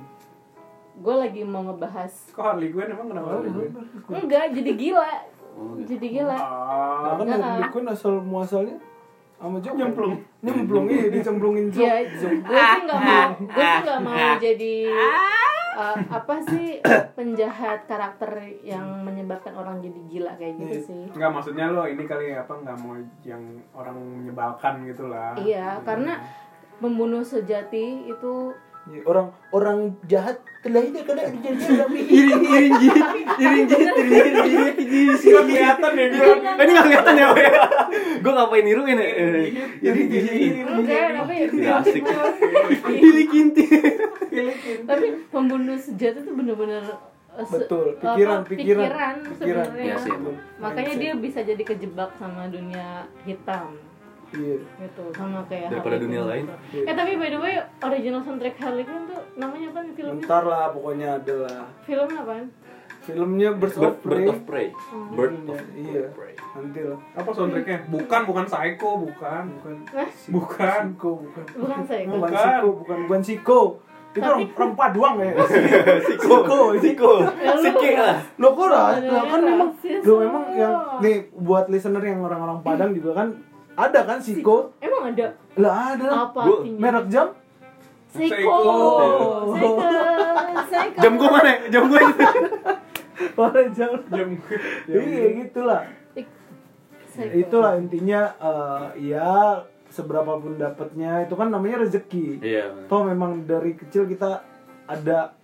gue 0.93 1.15
lagi 1.15 1.41
mau 1.43 1.63
ngebahas. 1.63 2.13
Kok 2.31 2.43
Harley 2.43 2.69
Quinn? 2.69 2.89
Emang 2.89 3.09
kenapa 3.09 3.29
Harley 3.31 3.51
Quinn? 3.51 3.73
enggak 4.19 4.45
jadi 4.53 4.73
gila. 4.75 5.13
Oh, 5.51 5.77
gitu. 5.77 5.87
jadi 5.91 6.07
gila. 6.11 6.33
Nah, 6.33 6.43
Ah, 6.43 7.13
kan 7.15 7.25
Enggak. 7.27 7.41
Harley 7.47 7.69
Quinn 7.71 7.89
asal 7.89 8.13
muasalnya? 8.19 8.77
Sama 9.37 9.57
Joker? 9.59 9.77
Nyemplung. 9.79 10.15
nyemplung 10.41 10.85
iya 10.87 11.09
dicemplungin 11.09 11.69
ya 11.71 12.05
Joker. 12.13 12.33
gue 12.43 12.61
sih 12.61 12.81
nggak 12.83 13.01
mau 13.01 13.25
gue 13.41 13.65
sih 13.65 13.81
nggak 13.83 14.01
mau 14.03 14.29
jadi 14.37 14.75
uh, 15.73 15.97
apa 16.13 16.35
sih 16.43 16.67
penjahat 17.11 17.85
karakter 17.85 18.29
yang 18.61 19.01
menyebabkan 19.01 19.53
orang 19.55 19.81
jadi 19.81 20.01
gila 20.07 20.33
kayak 20.35 20.55
gitu 20.59 20.75
Iya. 20.75 20.85
sih. 20.85 21.03
Enggak 21.13 21.31
maksudnya 21.31 21.69
lo 21.69 21.85
ini 21.85 22.05
kali 22.05 22.33
apa 22.33 22.53
nggak 22.55 22.77
mau 22.79 22.93
yang 23.23 23.41
orang 23.73 23.97
menyebalkan 23.97 24.85
gitu 24.85 25.09
lah. 25.09 25.33
iya 25.39 25.81
karena 25.81 26.21
pembunuh 26.77 27.21
sejati 27.23 27.85
itu 28.07 28.33
Iya, 28.53 28.70
orang 29.07 29.27
orang 29.55 29.79
jahat 30.05 30.41
terlahir 30.61 30.93
karena 31.07 31.23
ada 31.25 31.39
jadi 31.39 31.63
orang 31.79 31.93
iring 31.95 32.43
iring 32.43 32.75
jit 32.77 32.97
iring 33.39 33.65
jit 33.65 33.81
iring 33.81 34.37
jit 34.45 34.75
Nggak 35.21 35.45
kelihatan 35.47 35.93
ya 35.95 36.07
dia. 36.11 36.21
Eh, 36.21 36.37
ini 36.61 36.71
nggak 36.71 36.87
kelihatan 36.87 37.15
ya 37.15 37.27
gue 38.21 38.33
ngapain 38.35 38.65
niruin 38.65 38.99
ya 38.99 39.09
iring 39.81 40.07
jit 40.11 40.25
asik 41.71 42.03
iring 42.91 43.31
inti 43.33 43.65
tapi 44.85 45.07
pembunuh 45.29 45.77
bener-bener 46.27 46.83
uh, 47.31 47.47
Betul, 47.47 47.95
pikiran, 47.97 48.43
pikiran, 48.43 48.83
pikiran 48.83 49.15
pikiran. 49.23 49.65
sebenarnya 49.71 49.95
Iya 49.97 50.33
makanya 50.59 50.95
dia 50.99 51.13
bisa 51.15 51.41
jadi 51.41 51.63
kejebak 51.63 52.11
sama 52.19 52.51
dunia 52.51 53.07
hitam 53.23 53.79
iya. 54.33 54.57
Gitu 54.79 55.03
sama 55.11 55.41
kayak 55.45 55.69
Daripada 55.69 55.91
Harley 55.93 56.05
dunia 56.05 56.23
lain. 56.25 56.45
gitu. 56.67 56.83
eh 56.83 56.95
tapi 56.95 57.13
by 57.15 57.29
the 57.29 57.39
way 57.39 57.55
original 57.81 58.21
soundtrack 58.21 58.57
Harley 58.57 58.83
Quinn 58.83 59.05
tuh 59.05 59.21
namanya 59.35 59.67
apa 59.69 59.79
nih 59.81 59.93
filmnya? 59.93 60.15
Bentar 60.17 60.43
lah 60.45 60.65
pokoknya 60.71 61.09
ada 61.17 61.35
lah. 61.43 61.63
Filmnya 61.83 62.21
apa? 62.21 62.35
Filmnya 63.01 63.51
Birds 63.53 63.75
of 63.75 63.81
bird, 63.81 63.97
Prey. 63.99 64.13
bird 64.13 64.29
of 64.29 64.41
prey. 64.45 64.67
Bird 65.11 65.35
of 65.49 65.61
iya. 65.75 66.05
Prey. 66.13 66.35
Nanti 66.53 66.81
lah. 66.85 66.99
Apa 67.15 67.31
soundtracknya? 67.33 67.79
Bukan, 67.89 68.21
bukan 68.23 68.45
Psycho, 68.45 68.91
bukan. 69.01 69.43
bukan. 69.51 69.75
Nah, 69.91 70.09
Bukan. 70.29 70.81
Siko 70.87 71.11
bukan. 71.19 71.45
Bukan 71.57 71.81
saya 71.83 72.03
bukan 72.05 72.21
Bukan. 72.21 72.61
Bukan 72.77 72.99
bukan 73.07 73.23
Siko 73.23 73.61
itu 74.11 74.19
orang 74.19 74.43
Tapi- 74.43 74.55
orang 74.59 74.73
Paduang 74.75 75.15
ya. 75.17 75.33
Siko 76.03 76.35
siko 76.77 77.13
sike 77.57 77.91
lah. 77.95 78.19
Lo 78.37 78.49
kok 78.53 78.67
lah 78.67 78.99
kan 78.99 79.41
memang 79.41 79.71
lo 79.71 80.11
lo. 80.11 80.15
memang 80.19 80.45
yang 80.53 80.73
nih 80.99 81.17
buat 81.33 81.71
listener 81.71 82.03
yang 82.03 82.19
orang-orang 82.21 82.59
Padang 82.61 82.91
juga 82.91 83.15
kan 83.17 83.29
ada 83.75 84.01
kan 84.03 84.19
Siko? 84.19 84.75
emang 84.79 85.11
ada? 85.11 85.35
Lah 85.57 85.95
ada. 85.95 86.05
Lah 86.05 86.21
apa 86.27 86.41
Gua- 86.43 86.61
artinya? 86.61 86.79
merek 86.81 87.07
jam? 87.09 87.29
Seiko. 88.11 88.35
Seiko. 88.35 89.29
Seiko. 89.55 89.71
Seiko 90.67 90.99
jam 90.99 91.13
gue 91.15 91.29
mana? 91.29 91.53
Jam 91.69 91.83
gue 91.87 92.01
itu 92.01 92.25
merek 93.37 93.69
jam. 93.73 93.91
Jam 94.11 94.29
iya 94.91 95.27
gitulah. 95.39 95.83
Itulah 97.21 97.73
intinya 97.77 98.21
eh, 98.39 98.85
ya 99.13 99.61
seberapa 99.91 100.39
pun 100.39 100.55
dapatnya 100.55 101.27
itu 101.27 101.35
kan 101.35 101.51
namanya 101.51 101.83
rezeki. 101.83 102.39
Iya. 102.41 102.87
toh 102.87 103.03
memang 103.03 103.43
dari 103.45 103.75
kecil 103.75 104.07
kita 104.07 104.43
ada 104.87 105.35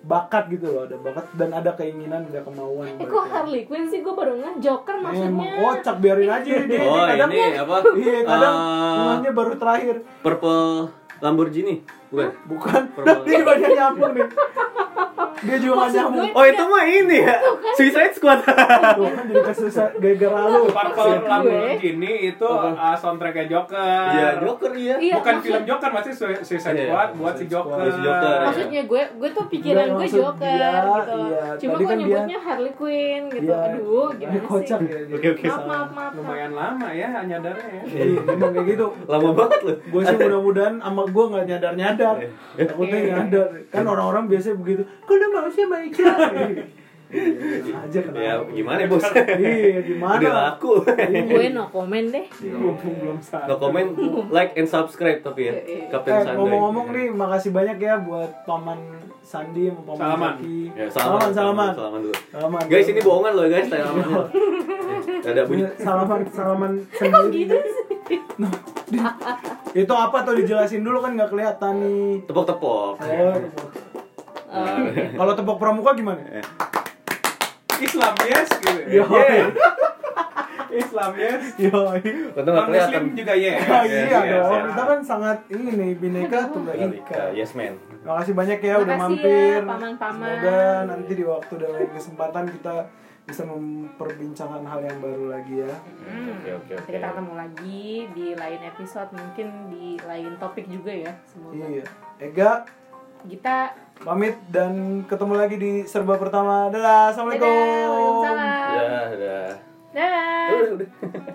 bakat 0.00 0.48
gitu 0.48 0.64
loh 0.66 0.82
ada 0.84 0.96
bakat 0.96 1.28
dan 1.34 1.52
ada 1.52 1.70
keinginan 1.72 2.24
ada 2.24 2.40
kemauan 2.40 2.88
Eh 2.96 3.04
kok 3.04 3.24
Harley 3.26 3.68
Quinn 3.68 3.84
sih 3.84 4.00
gue 4.00 4.10
baru 4.10 4.32
ngeh 4.34 4.54
Joker 4.58 4.96
Eh, 4.96 5.02
maksudnya 5.02 5.28
emang 5.28 5.48
kocak 5.54 5.96
biarin 6.00 6.30
aja 6.30 6.40
dia, 6.46 6.64
dia 6.64 6.80
Oh, 6.80 7.04
kadang 7.04 7.30
ini 7.30 7.52
apa? 7.54 7.74
iya 8.00 8.18
kadang 8.22 8.54
ngehnya 8.96 9.30
baru 9.30 9.52
terakhir 9.54 9.96
Purple 10.20 10.88
Lamborghini. 11.20 11.99
Bukan. 12.10 12.30
bukan 12.44 12.82
dia 13.22 13.40
banyak 13.40 13.70
nyambung 13.72 14.12
nih 14.12 14.26
dia 15.40 15.56
juga 15.56 15.74
nggak 15.78 15.90
nyambung 15.94 16.28
Oh, 16.30 16.44
itu 16.44 16.62
mah 16.64 16.84
ini 16.84 17.18
ya. 17.18 17.36
Suicide 17.72 18.12
Squad. 18.12 18.44
tuh 18.44 19.08
kan 19.08 19.24
jadi 19.24 19.40
kesusah 19.42 19.88
gara-gara 19.94 20.40
lu 20.46 20.68
Purple 20.68 21.00
Gue. 21.16 21.24
Lamborghini 21.24 22.12
itu 22.28 22.44
uh, 22.44 22.92
soundtracknya 22.92 23.46
Joker. 23.46 24.04
Iya, 24.10 24.28
Joker 24.38 24.72
iya. 24.74 24.94
Iya, 24.98 25.14
Bukan 25.16 25.34
film 25.40 25.62
Joker, 25.64 25.90
masih 25.90 26.12
Sui- 26.12 26.42
Suicide 26.42 26.76
Iya. 26.76 26.84
Squad 26.86 27.08
buat 27.16 27.34
si 27.34 27.44
Joker. 27.46 27.72
Buat 27.74 27.88
si 27.90 28.00
Joker, 28.00 28.28
iya. 28.28 28.44
maksudnya 28.44 28.82
gue 28.84 29.02
gue 29.10 29.28
tuh 29.30 29.44
pikiran 29.48 29.86
gue 29.90 30.06
Joker 30.10 30.44
dia, 30.50 30.70
gitu 30.76 31.16
iya. 31.16 31.42
cuma 31.56 31.72
gue 31.72 31.86
kan 31.86 31.96
nyebutnya 31.96 32.26
dia- 32.28 32.42
Harley 32.42 32.72
Quinn 32.74 33.22
gitu 33.30 33.48
Iya. 33.48 33.64
aduh 33.70 34.08
gimana 34.12 34.40
kocak 34.44 34.78
sih 34.78 34.90
ya 34.90 34.98
Oke, 35.10 35.28
oke. 35.30 35.44
maaf 35.46 35.64
maaf 35.64 35.90
maaf 35.90 36.12
Lumayan 36.12 36.52
lama 36.52 36.88
ya 36.90 37.08
nyadarnya 37.22 37.66
ya. 37.70 37.82
iya 37.88 38.20
memang 38.20 38.50
kayak 38.52 38.66
gitu 38.68 38.86
Lama 39.06 39.28
banget 39.34 39.60
loh. 39.62 39.76
gue 39.80 40.02
sih 40.02 40.16
mudah-mudahan 40.18 40.74
sama 40.78 41.02
gue 41.06 41.24
nggak 41.26 41.44
nyadar 41.46 41.72
nyadar 41.74 41.99
Iya. 42.00 42.64
takutnya 42.64 42.98
nyadar 43.06 43.48
kan 43.68 43.84
orang-orang 43.84 44.24
biasanya 44.26 44.56
begitu 44.56 44.82
kalau 45.02 45.28
manusia 45.32 45.64
baik 45.66 45.92
ya 45.98 46.12
Iya, 47.10 47.74
aja 47.82 47.98
kenapa 48.06 48.22
Ya, 48.22 48.38
gimana, 48.46 48.86
Bos? 48.86 49.02
iya 49.34 49.82
gimana 49.82 50.14
Udah 50.14 50.34
laku. 50.46 50.78
gue 51.26 51.46
no 51.50 51.66
comment 51.66 52.06
deh 52.06 52.22
Iya. 52.22 52.54
Belum. 52.54 53.18
No 53.18 53.54
comment, 53.58 53.88
like 54.30 54.54
and 54.54 54.62
subscribe 54.64 55.18
tapi 55.18 55.50
ya. 55.50 55.58
Kapten 55.90 56.06
Eh, 56.06 56.22
Sandoy. 56.22 56.38
ngomong-ngomong 56.46 56.86
nih, 56.94 57.10
makasih 57.10 57.50
banyak 57.50 57.82
ya 57.82 57.98
buat 57.98 58.30
paman 58.46 58.78
Sandi 59.20 59.66
sama 59.66 59.82
paman 59.84 59.98
Salaman. 59.98 60.34
Ya, 60.70 60.86
salaman, 60.88 61.30
salaman. 61.32 61.70
Salaman 61.72 62.00
dulu. 62.00 62.14
Salaman. 62.30 62.62
Guys, 62.68 62.86
ini 62.88 63.00
bohongan 63.00 63.32
loh 63.32 63.46
guys, 63.48 63.66
salamannya. 63.66 64.22
Eh, 65.18 65.26
Ada 65.26 65.42
bunyi. 65.44 65.62
Salaman, 65.76 66.20
salaman 66.28 66.72
kok 66.88 66.94
sendiri. 66.96 67.42
gitu 67.42 67.56
Itu 69.76 69.92
apa 69.92 70.16
tuh 70.22 70.34
dijelasin 70.34 70.82
dulu 70.82 70.98
kan 70.98 71.14
nggak 71.14 71.30
kelihatan 71.30 71.74
nih. 71.78 72.26
Tepok-tepok. 72.26 72.94
Oh, 74.50 74.82
kalau 75.14 75.32
tepuk 75.32 75.56
pramuka 75.56 75.94
gimana? 75.94 76.42
Islam 77.78 78.14
yes 78.20 78.48
gitu. 78.58 78.80
Yo, 78.92 79.04
Yeah. 79.06 79.46
Islam 80.70 81.10
yes. 81.14 81.54
yo. 81.56 81.70
Untung 81.70 82.54
nggak 82.54 82.54
Non 82.56 82.66
kelihatan. 82.68 82.90
Muslim 82.90 83.04
juga 83.16 83.34
yes. 83.34 83.58
Oh, 83.70 83.82
Yes, 83.82 83.94
iya 84.06 84.18
yes, 84.20 84.30
dong, 84.36 84.50
yes. 84.52 84.66
kita 84.66 84.82
kan 84.84 85.00
sangat 85.00 85.38
ini 85.48 85.86
bineka 85.94 86.38
tunggal 86.50 86.74
ika. 86.76 87.22
Yes 87.30 87.54
man. 87.54 87.74
Makasih 88.02 88.34
banyak 88.34 88.58
ya 88.60 88.74
udah 88.76 88.94
Makasih 88.96 89.02
mampir. 89.08 89.54
ya, 89.56 89.66
paman-paman. 89.66 90.30
Semoga 90.36 90.60
nanti 90.86 91.12
di 91.12 91.24
waktu 91.24 91.52
dan 91.56 91.70
lain 91.72 91.90
kesempatan 91.92 92.44
kita 92.50 92.74
bisa 93.30 93.42
memperbincangkan 93.44 94.62
hal 94.62 94.80
yang 94.82 94.98
baru 94.98 95.24
lagi 95.30 95.54
ya. 95.60 95.74
Hmm, 96.02 96.34
Oke, 96.34 96.50
oke, 96.52 96.72
oke. 96.76 96.88
kita 96.88 97.06
ketemu 97.08 97.32
lagi 97.32 97.82
di 98.10 98.26
lain 98.34 98.60
episode 98.64 99.10
mungkin 99.12 99.46
di 99.68 99.86
lain 100.00 100.34
topik 100.36 100.66
juga 100.66 100.90
ya 100.90 101.12
semoga 101.24 101.54
Iya. 101.56 101.84
Ega 102.18 102.50
kita 103.22 103.56
pamit 104.00 104.32
dan 104.48 104.72
ketemu 105.04 105.34
lagi 105.36 105.56
di 105.56 105.72
serba 105.84 106.16
pertama. 106.16 106.68
Dadah, 106.68 107.12
assalamualaikum. 107.12 107.46
dadah 107.46 107.86
waalaikumsalam 107.86 108.48
Ya, 108.50 108.80
udah. 108.80 109.04
dadah 109.10 109.50
Udah, 110.50 110.70
udah. 110.72 110.88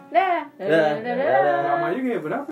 dadah 0.09 0.39
dadah 0.57 0.91
dadah, 0.97 1.13
dadah. 1.15 1.61
Lama 1.69 1.87
juga 1.91 2.09
ya 2.09 2.19
berapa? 2.19 2.43